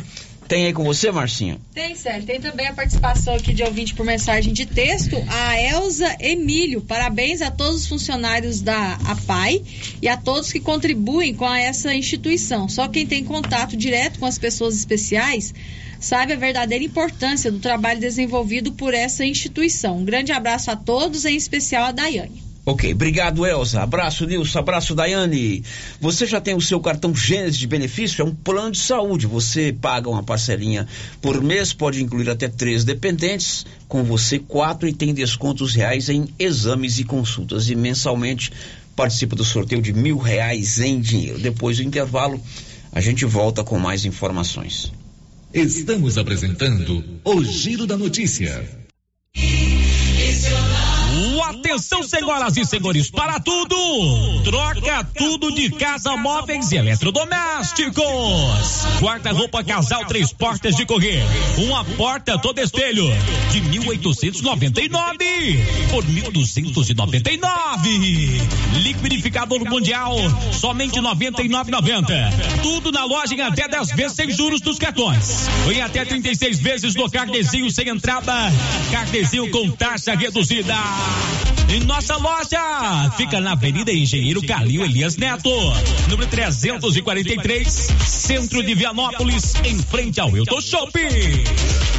[0.50, 1.60] Tem aí com você, Marcinha?
[1.76, 2.26] Tem, Sérgio.
[2.26, 6.82] Tem também a participação aqui de ouvinte por mensagem de texto, a Elza Emílio.
[6.82, 9.62] Parabéns a todos os funcionários da APAI
[10.02, 12.68] e a todos que contribuem com essa instituição.
[12.68, 15.54] Só quem tem contato direto com as pessoas especiais
[16.00, 20.00] sabe a verdadeira importância do trabalho desenvolvido por essa instituição.
[20.00, 22.49] Um grande abraço a todos, em especial a Daiane.
[22.70, 23.82] Ok, obrigado Elza.
[23.82, 25.64] Abraço Nilson, abraço Daiane.
[26.00, 28.22] Você já tem o seu cartão Gênesis de benefício?
[28.22, 29.26] É um plano de saúde.
[29.26, 30.88] Você paga uma parcelinha
[31.20, 36.28] por mês, pode incluir até três dependentes, com você quatro e tem descontos reais em
[36.38, 37.72] exames e consultas.
[37.72, 38.52] E mensalmente
[38.96, 41.40] participa do sorteio de mil reais em dinheiro.
[41.40, 42.40] Depois do intervalo,
[42.92, 44.92] a gente volta com mais informações.
[45.52, 48.64] Estamos apresentando o Giro da Notícia.
[51.60, 53.76] Atenção, senhoras e senhores, para tudo!
[54.46, 58.06] Troca tudo de casa, móveis e eletrodomésticos.
[59.02, 61.22] Guarda-roupa casal, três portas de correr.
[61.58, 63.04] Uma porta todo espelho
[63.52, 65.20] de 1899
[65.92, 67.24] por 1299.
[68.76, 70.16] Liquidificador mundial,
[70.54, 72.62] somente 99,90.
[72.64, 75.50] Tudo na loja em até 10 vezes sem juros dos cartões.
[75.70, 78.34] Em até 36 vezes no carnezinho sem entrada.
[78.92, 80.76] Carnezinho com taxa reduzida.
[81.70, 85.50] Em nossa loja fica na Avenida Engenheiro Calil Elias Neto,
[86.10, 87.68] número 343,
[88.06, 91.99] centro de Vianópolis, em frente ao Euto Shopping.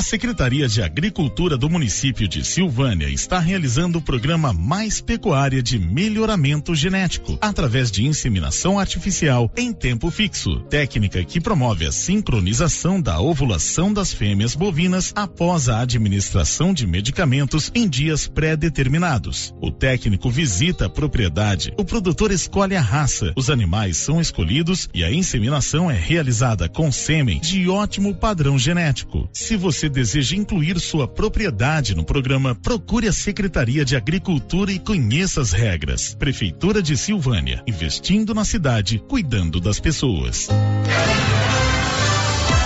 [0.00, 5.78] A Secretaria de Agricultura do município de Silvânia está realizando o programa Mais Pecuária de
[5.78, 13.20] Melhoramento Genético, através de inseminação artificial em tempo fixo, técnica que promove a sincronização da
[13.20, 19.54] ovulação das fêmeas bovinas após a administração de medicamentos em dias pré-determinados.
[19.60, 25.04] O técnico visita a propriedade, o produtor escolhe a raça, os animais são escolhidos e
[25.04, 29.28] a inseminação é realizada com sêmen de ótimo padrão genético.
[29.34, 35.40] Se você deseja incluir sua propriedade no programa, procure a Secretaria de Agricultura e conheça
[35.40, 36.14] as regras.
[36.14, 40.48] Prefeitura de Silvânia, investindo na cidade, cuidando das pessoas.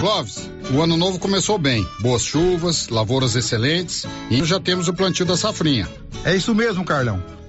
[0.00, 1.84] Clóvis, o ano novo começou bem.
[1.98, 5.88] Boas chuvas, lavouras excelentes e já temos o plantio da safrinha.
[6.24, 7.37] É isso mesmo, Carlão.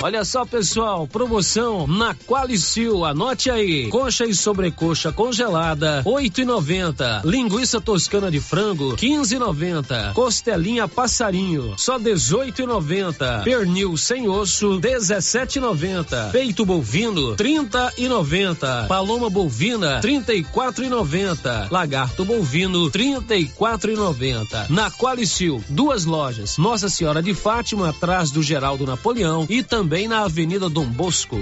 [0.00, 3.88] Olha só, pessoal, promoção na Qualicil, anote aí.
[3.88, 7.20] Coxa e sobrecoxa congelada, oito e noventa.
[7.24, 10.12] Linguiça toscana de frango, quinze e noventa.
[10.14, 13.42] Costelinha passarinho, só dezoito e noventa.
[13.44, 16.28] Pernil sem osso, dezessete e noventa.
[16.30, 18.84] Peito bovino, trinta e noventa.
[18.88, 21.66] Paloma bovina, trinta e quatro e noventa.
[21.72, 24.64] Lagarto bovino, trinta e quatro e noventa.
[24.70, 26.56] Na Qualicil, duas lojas.
[26.56, 31.38] Nossa Senhora de Fátima, atrás do Geraldo Napoleão e também também na Avenida Dom Bosco.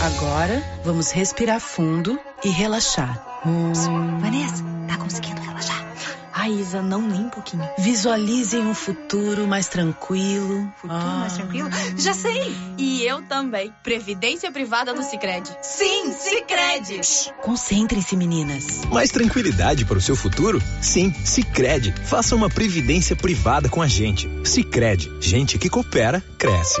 [0.00, 3.42] Agora vamos respirar fundo e relaxar.
[3.44, 3.70] Hum...
[4.18, 5.86] Vanessa, tá conseguindo relaxar?
[6.32, 7.62] Ai, Isa, não nem um pouquinho.
[7.76, 10.72] Visualizem um futuro mais tranquilo.
[10.80, 11.18] Futuro ah.
[11.18, 11.68] mais tranquilo?
[11.98, 12.50] Já sei!
[12.78, 13.70] E eu também.
[13.82, 15.46] Previdência privada do Cicred.
[15.60, 17.34] Sim, Cicred!
[17.42, 18.86] Concentrem-se, meninas.
[18.90, 20.62] Mais tranquilidade para o seu futuro?
[20.80, 21.92] Sim, Cicred.
[22.06, 24.30] Faça uma previdência privada com a gente.
[24.44, 25.12] Cicred.
[25.20, 26.80] Gente que coopera, cresce.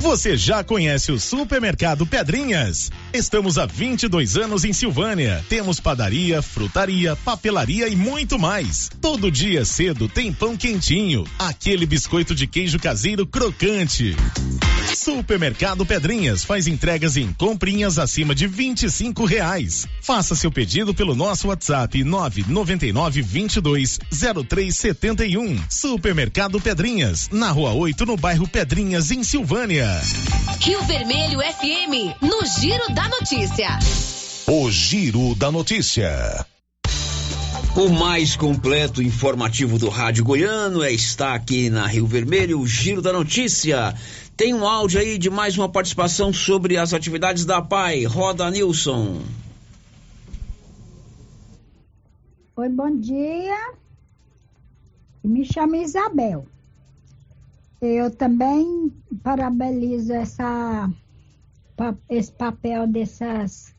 [0.00, 2.90] Você já conhece o Supermercado Pedrinhas?
[3.12, 5.44] Estamos há 22 anos em Silvânia.
[5.48, 8.88] Temos padaria, frutaria, papelaria e muito mais.
[9.00, 14.14] Todo dia cedo tem pão quentinho, aquele biscoito de queijo caseiro crocante.
[14.94, 19.86] Supermercado Pedrinhas faz entregas em comprinhas acima de 25 reais.
[20.00, 25.58] Faça seu pedido pelo nosso WhatsApp 999 22 0371.
[25.68, 29.87] Supermercado Pedrinhas, na rua 8, no bairro Pedrinhas, em Silvânia.
[30.60, 33.78] Rio Vermelho FM, no Giro da Notícia.
[34.46, 36.44] O Giro da Notícia.
[37.74, 43.00] O mais completo informativo do Rádio Goiano é está aqui na Rio Vermelho, o Giro
[43.00, 43.94] da Notícia.
[44.36, 48.04] Tem um áudio aí de mais uma participação sobre as atividades da PAI.
[48.04, 49.22] Roda Nilson.
[52.56, 53.72] Oi, bom dia.
[55.24, 56.46] Me chamo Isabel.
[57.80, 58.92] Eu também
[59.22, 60.90] parabenizo essa,
[62.08, 63.74] esse papel dessas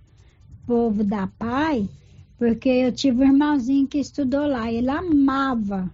[0.66, 1.90] povo da PAI,
[2.38, 4.72] porque eu tive um irmãozinho que estudou lá.
[4.72, 5.94] Ele amava,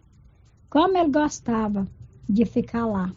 [0.69, 1.87] como ele gostava
[2.29, 3.11] de ficar lá.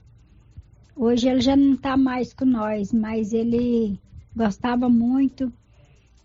[0.97, 4.01] Hoje ele já não está mais com nós, mas ele
[4.35, 5.53] gostava muito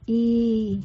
[0.07, 0.79] e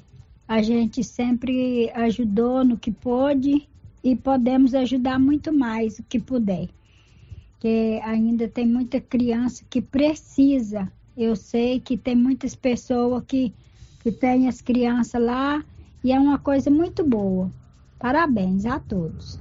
[0.48, 3.68] a gente sempre ajudou no que pôde
[4.02, 6.68] e podemos ajudar muito mais o que puder.
[7.58, 10.90] Que ainda tem muita criança que precisa.
[11.16, 13.52] Eu sei que tem muitas pessoas que,
[14.02, 15.64] que têm as crianças lá
[16.02, 17.50] e é uma coisa muito boa.
[17.98, 19.38] Parabéns a todos.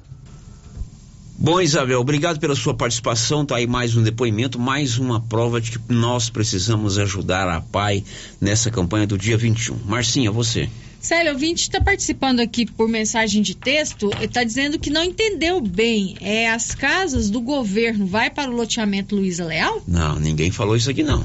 [1.39, 3.45] Bom, Isabel, obrigado pela sua participação.
[3.45, 8.03] Tá aí mais um depoimento, mais uma prova de que nós precisamos ajudar a PAI
[8.41, 9.77] nessa campanha do dia 21.
[9.85, 10.67] Marcinha, você.
[10.99, 16.17] Célio, ouvinte está participando aqui por mensagem de texto, está dizendo que não entendeu bem.
[16.19, 19.81] É as casas do governo vai para o loteamento Luiza Leal?
[19.87, 21.23] Não, ninguém falou isso aqui não.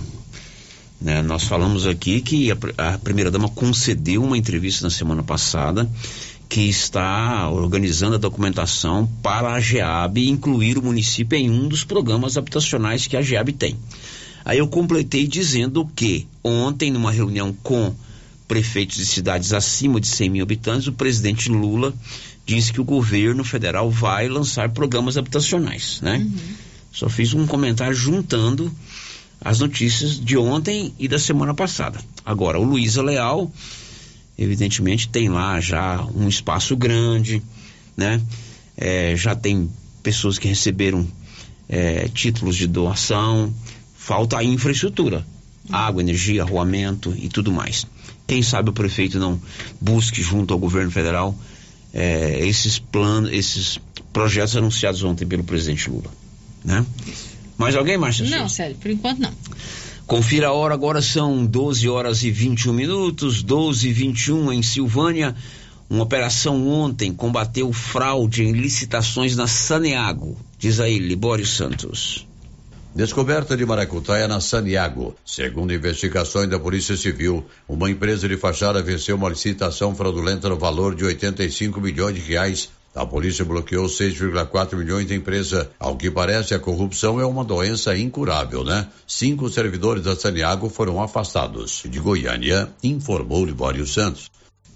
[1.01, 2.57] Né, nós falamos aqui que a,
[2.95, 5.91] a primeira dama concedeu uma entrevista na semana passada
[6.49, 12.37] que está organizando a documentação para a GEAB incluir o município em um dos programas
[12.37, 13.77] habitacionais que a GEAB tem.
[14.45, 17.95] Aí eu completei dizendo que ontem, numa reunião com
[18.49, 21.95] prefeitos de cidades acima de 100 mil habitantes, o presidente Lula
[22.47, 26.19] disse que o governo federal vai lançar programas habitacionais, né?
[26.19, 26.55] Uhum.
[26.93, 28.71] Só fiz um comentário juntando
[29.41, 31.99] as notícias de ontem e da semana passada.
[32.25, 33.51] Agora, o Luísa Leal
[34.39, 37.43] evidentemente tem lá já um espaço grande,
[37.97, 38.21] né?
[38.77, 39.71] É, já tem
[40.03, 41.07] pessoas que receberam
[41.69, 43.53] é, títulos de doação,
[43.97, 45.25] falta a infraestrutura,
[45.71, 47.87] água, energia, arruamento e tudo mais.
[48.27, 49.41] Quem sabe o prefeito não
[49.81, 51.37] busque junto ao governo federal
[51.93, 53.79] é, esses planos, esses
[54.13, 56.11] projetos anunciados ontem pelo presidente Lula,
[56.65, 56.85] né?
[57.59, 58.29] Mais alguém, Márcia?
[58.29, 59.33] Não, sério, por enquanto não.
[60.07, 65.35] Confira a hora, agora são 12 horas e 21 minutos, 12 e 21 em Silvânia.
[65.89, 70.37] Uma operação ontem combateu fraude em licitações na Saneago.
[70.59, 72.27] Diz aí, Libório Santos.
[72.95, 75.15] Descoberta de maracutaia na Saniago.
[75.25, 80.95] Segundo investigações da Polícia Civil, uma empresa de fachada venceu uma licitação fraudulenta no valor
[80.95, 85.71] de 85 milhões de reais a polícia bloqueou 6,4 milhões de empresa.
[85.79, 88.87] Ao que parece, a corrupção é uma doença incurável, né?
[89.07, 91.83] Cinco servidores da Saniago foram afastados.
[91.87, 94.31] De Goiânia, informou Libório Santos.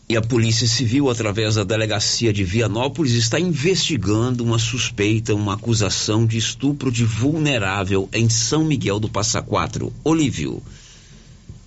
[0.08, 6.24] E a Polícia Civil, através da delegacia de Vianópolis, está investigando uma suspeita, uma acusação
[6.24, 9.92] de estupro de vulnerável em São Miguel do Passa Quatro.
[10.04, 10.62] Olívio.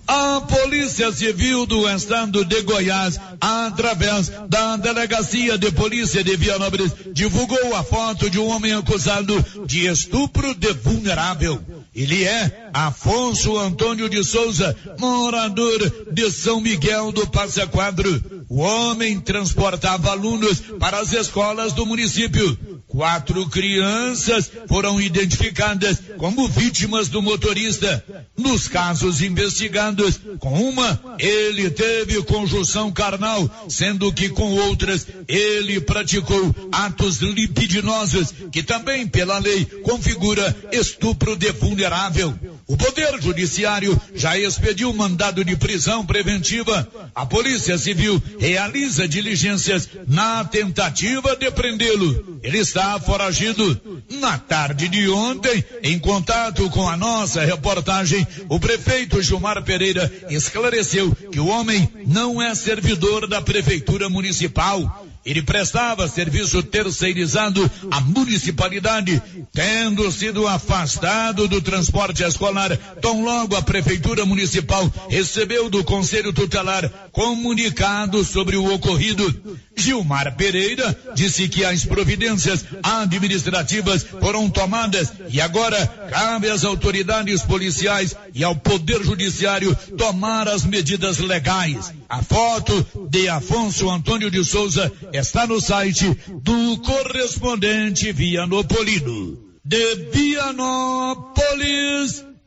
[0.07, 7.75] A Polícia Civil do Estado de Goiás, através da Delegacia de Polícia de Vianópolis, divulgou
[7.75, 9.35] a foto de um homem acusado
[9.67, 11.61] de estupro de vulnerável.
[11.99, 18.45] Ele é Afonso Antônio de Souza, morador de São Miguel do Passa Quadro.
[18.47, 22.57] O homem transportava alunos para as escolas do município.
[22.87, 28.03] Quatro crianças foram identificadas como vítimas do motorista.
[28.37, 36.55] Nos casos investigados, com uma, ele teve conjunção carnal, sendo que com outras, ele praticou
[36.71, 42.37] atos lipidinosos, que também, pela lei, configura estupro de vulnerável.
[42.69, 46.87] O Poder Judiciário já expediu mandado de prisão preventiva.
[47.15, 52.39] A Polícia Civil realiza diligências na tentativa de prendê-lo.
[52.43, 53.81] Ele está foragido.
[54.11, 61.15] Na tarde de ontem, em contato com a nossa reportagem, o prefeito Gilmar Pereira esclareceu
[61.31, 69.21] que o homem não é servidor da Prefeitura Municipal ele prestava serviço terceirizado à municipalidade,
[69.53, 72.75] tendo sido afastado do transporte escolar.
[72.99, 79.59] Tão logo a Prefeitura Municipal recebeu do Conselho Tutelar comunicado sobre o ocorrido.
[79.77, 88.15] Gilmar Pereira disse que as providências administrativas foram tomadas e agora cabe às autoridades policiais
[88.33, 91.93] e ao Poder Judiciário tomar as medidas legais.
[92.09, 99.37] A foto de Afonso Antônio de Souza está no site do correspondente Vianopolino.
[99.63, 101.35] De Vianópolis,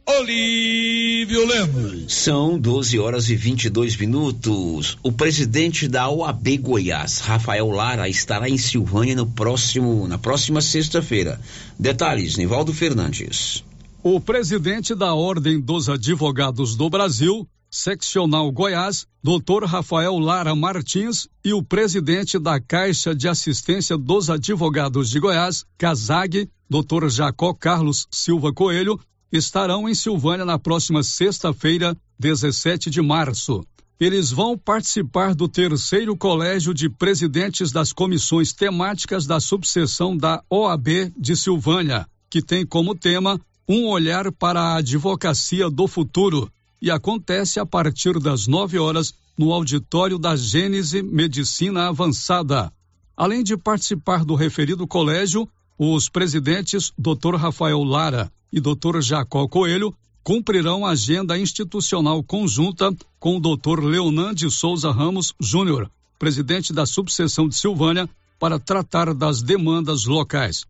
[0.06, 2.12] Olívio Lemos.
[2.12, 4.98] São 12 horas e 22 minutos.
[5.02, 11.38] O presidente da OAB Goiás, Rafael Lara, estará em Silvânia no próximo, na próxima sexta-feira.
[11.78, 13.62] Detalhes, Nivaldo Fernandes.
[14.02, 19.64] O presidente da Ordem dos Advogados do Brasil, Seccional Goiás, Dr.
[19.64, 26.50] Rafael Lara Martins, e o presidente da Caixa de Assistência dos Advogados de Goiás, CASAG,
[26.68, 27.08] Dr.
[27.08, 29.00] Jacó Carlos Silva Coelho,
[29.32, 33.64] estarão em Silvânia na próxima sexta-feira, 17 de março.
[33.98, 41.10] Eles vão participar do terceiro colégio de presidentes das comissões temáticas da subseção da OAB
[41.16, 46.52] de Silvânia, que tem como tema Um Olhar para a Advocacia do Futuro.
[46.82, 52.72] E acontece a partir das 9 horas no auditório da Gênese Medicina Avançada.
[53.16, 55.48] Além de participar do referido colégio,
[55.78, 57.36] os presidentes Dr.
[57.36, 59.00] Rafael Lara e Dr.
[59.00, 59.94] Jacó Coelho
[60.24, 63.84] cumprirão agenda institucional conjunta com o Dr.
[63.84, 65.88] Leonan de Souza Ramos Júnior,
[66.18, 68.08] presidente da subseção de Silvânia,
[68.40, 70.64] para tratar das demandas locais.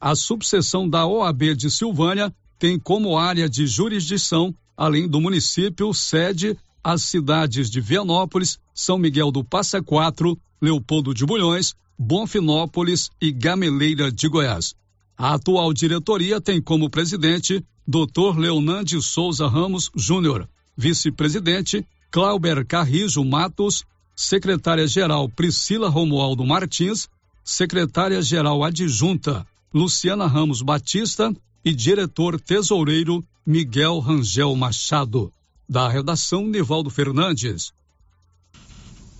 [0.00, 6.56] A subseção da OAB de Silvânia tem como área de jurisdição, além do município, sede
[6.84, 14.12] as cidades de Vianópolis, São Miguel do Passa Quatro, Leopoldo de Bulhões, Bonfinópolis e Gameleira
[14.12, 14.74] de Goiás.
[15.16, 18.38] A atual diretoria tem como presidente Dr.
[18.38, 23.84] Leonan de Souza Ramos Júnior, vice-presidente Clauber Carrijo Matos,
[24.14, 27.08] secretária-geral Priscila Romualdo Martins,
[27.42, 29.44] secretária-geral adjunta
[29.74, 31.34] Luciana Ramos Batista
[31.64, 35.32] e diretor tesoureiro Miguel Rangel Machado.
[35.66, 37.72] Da redação, Nivaldo Fernandes.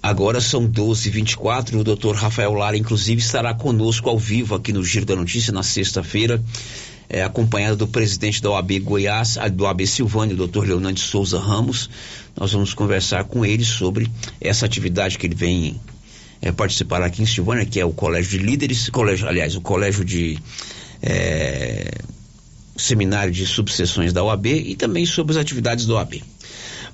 [0.02, 1.80] Agora são 12h24.
[1.80, 5.62] O doutor Rafael Lara, inclusive, estará conosco ao vivo aqui no Giro da Notícia na
[5.62, 6.44] sexta-feira,
[7.08, 11.88] é, acompanhado do presidente da OAB Goiás, do OAB Silvânia, o doutor Leonardo Souza Ramos.
[12.36, 15.80] Nós vamos conversar com ele sobre essa atividade que ele vem
[16.42, 20.04] é, participar aqui em Silvânia, que é o Colégio de Líderes, colégio, aliás, o Colégio
[20.04, 20.38] de.
[21.00, 22.17] É,
[22.78, 26.22] seminário de subseções da OAB e também sobre as atividades da OAB.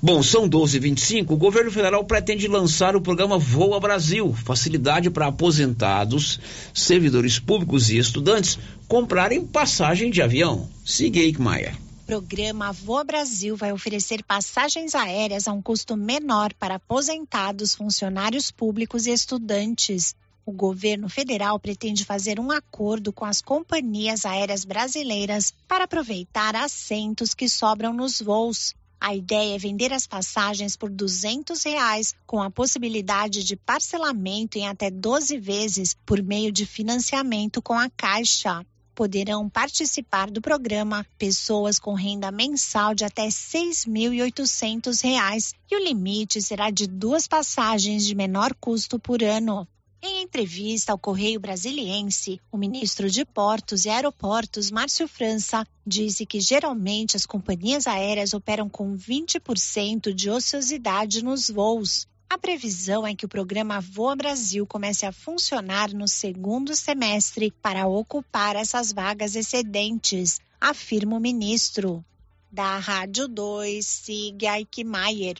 [0.01, 1.31] Bom, são 12h25.
[1.31, 6.39] O governo federal pretende lançar o programa Voa Brasil facilidade para aposentados,
[6.73, 10.69] servidores públicos e estudantes comprarem passagem de avião.
[10.83, 11.73] Siga Maia.
[12.05, 19.07] Programa Voa Brasil vai oferecer passagens aéreas a um custo menor para aposentados, funcionários públicos
[19.07, 20.13] e estudantes.
[20.47, 27.33] O governo federal pretende fazer um acordo com as companhias aéreas brasileiras para aproveitar assentos
[27.33, 28.75] que sobram nos voos.
[29.01, 34.67] A ideia é vender as passagens por 200 reais, com a possibilidade de parcelamento em
[34.67, 38.63] até 12 vezes por meio de financiamento com a Caixa.
[38.93, 46.39] Poderão participar do programa pessoas com renda mensal de até R$ 6.800 e o limite
[46.39, 49.67] será de duas passagens de menor custo por ano.
[50.07, 56.39] Em entrevista ao Correio Brasiliense, o ministro de Portos e Aeroportos, Márcio França, disse que
[56.39, 62.07] geralmente as companhias aéreas operam com 20% de ociosidade nos voos.
[62.29, 67.87] A previsão é que o programa Voa Brasil comece a funcionar no segundo semestre para
[67.87, 72.05] ocupar essas vagas excedentes, afirma o ministro.
[72.51, 75.37] Da Rádio 2, siga Eichmeier.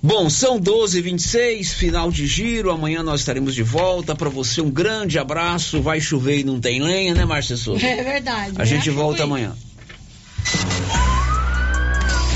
[0.00, 2.70] Bom, são 12h26, final de giro.
[2.70, 4.14] Amanhã nós estaremos de volta.
[4.14, 5.82] Para você, um grande abraço.
[5.82, 7.84] Vai chover e não tem lenha, né, Márcia Souza?
[7.84, 8.54] É verdade.
[8.56, 9.56] A gente volta amanhã.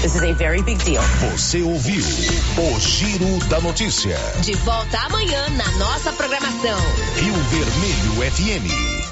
[0.03, 1.05] This is a very big deal.
[1.31, 4.19] Você ouviu o Giro da Notícia.
[4.43, 6.79] De volta amanhã na nossa programação.
[7.15, 9.12] Rio Vermelho FM.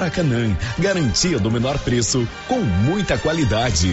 [0.00, 3.92] Maracanã, garantia do menor preço com muita qualidade.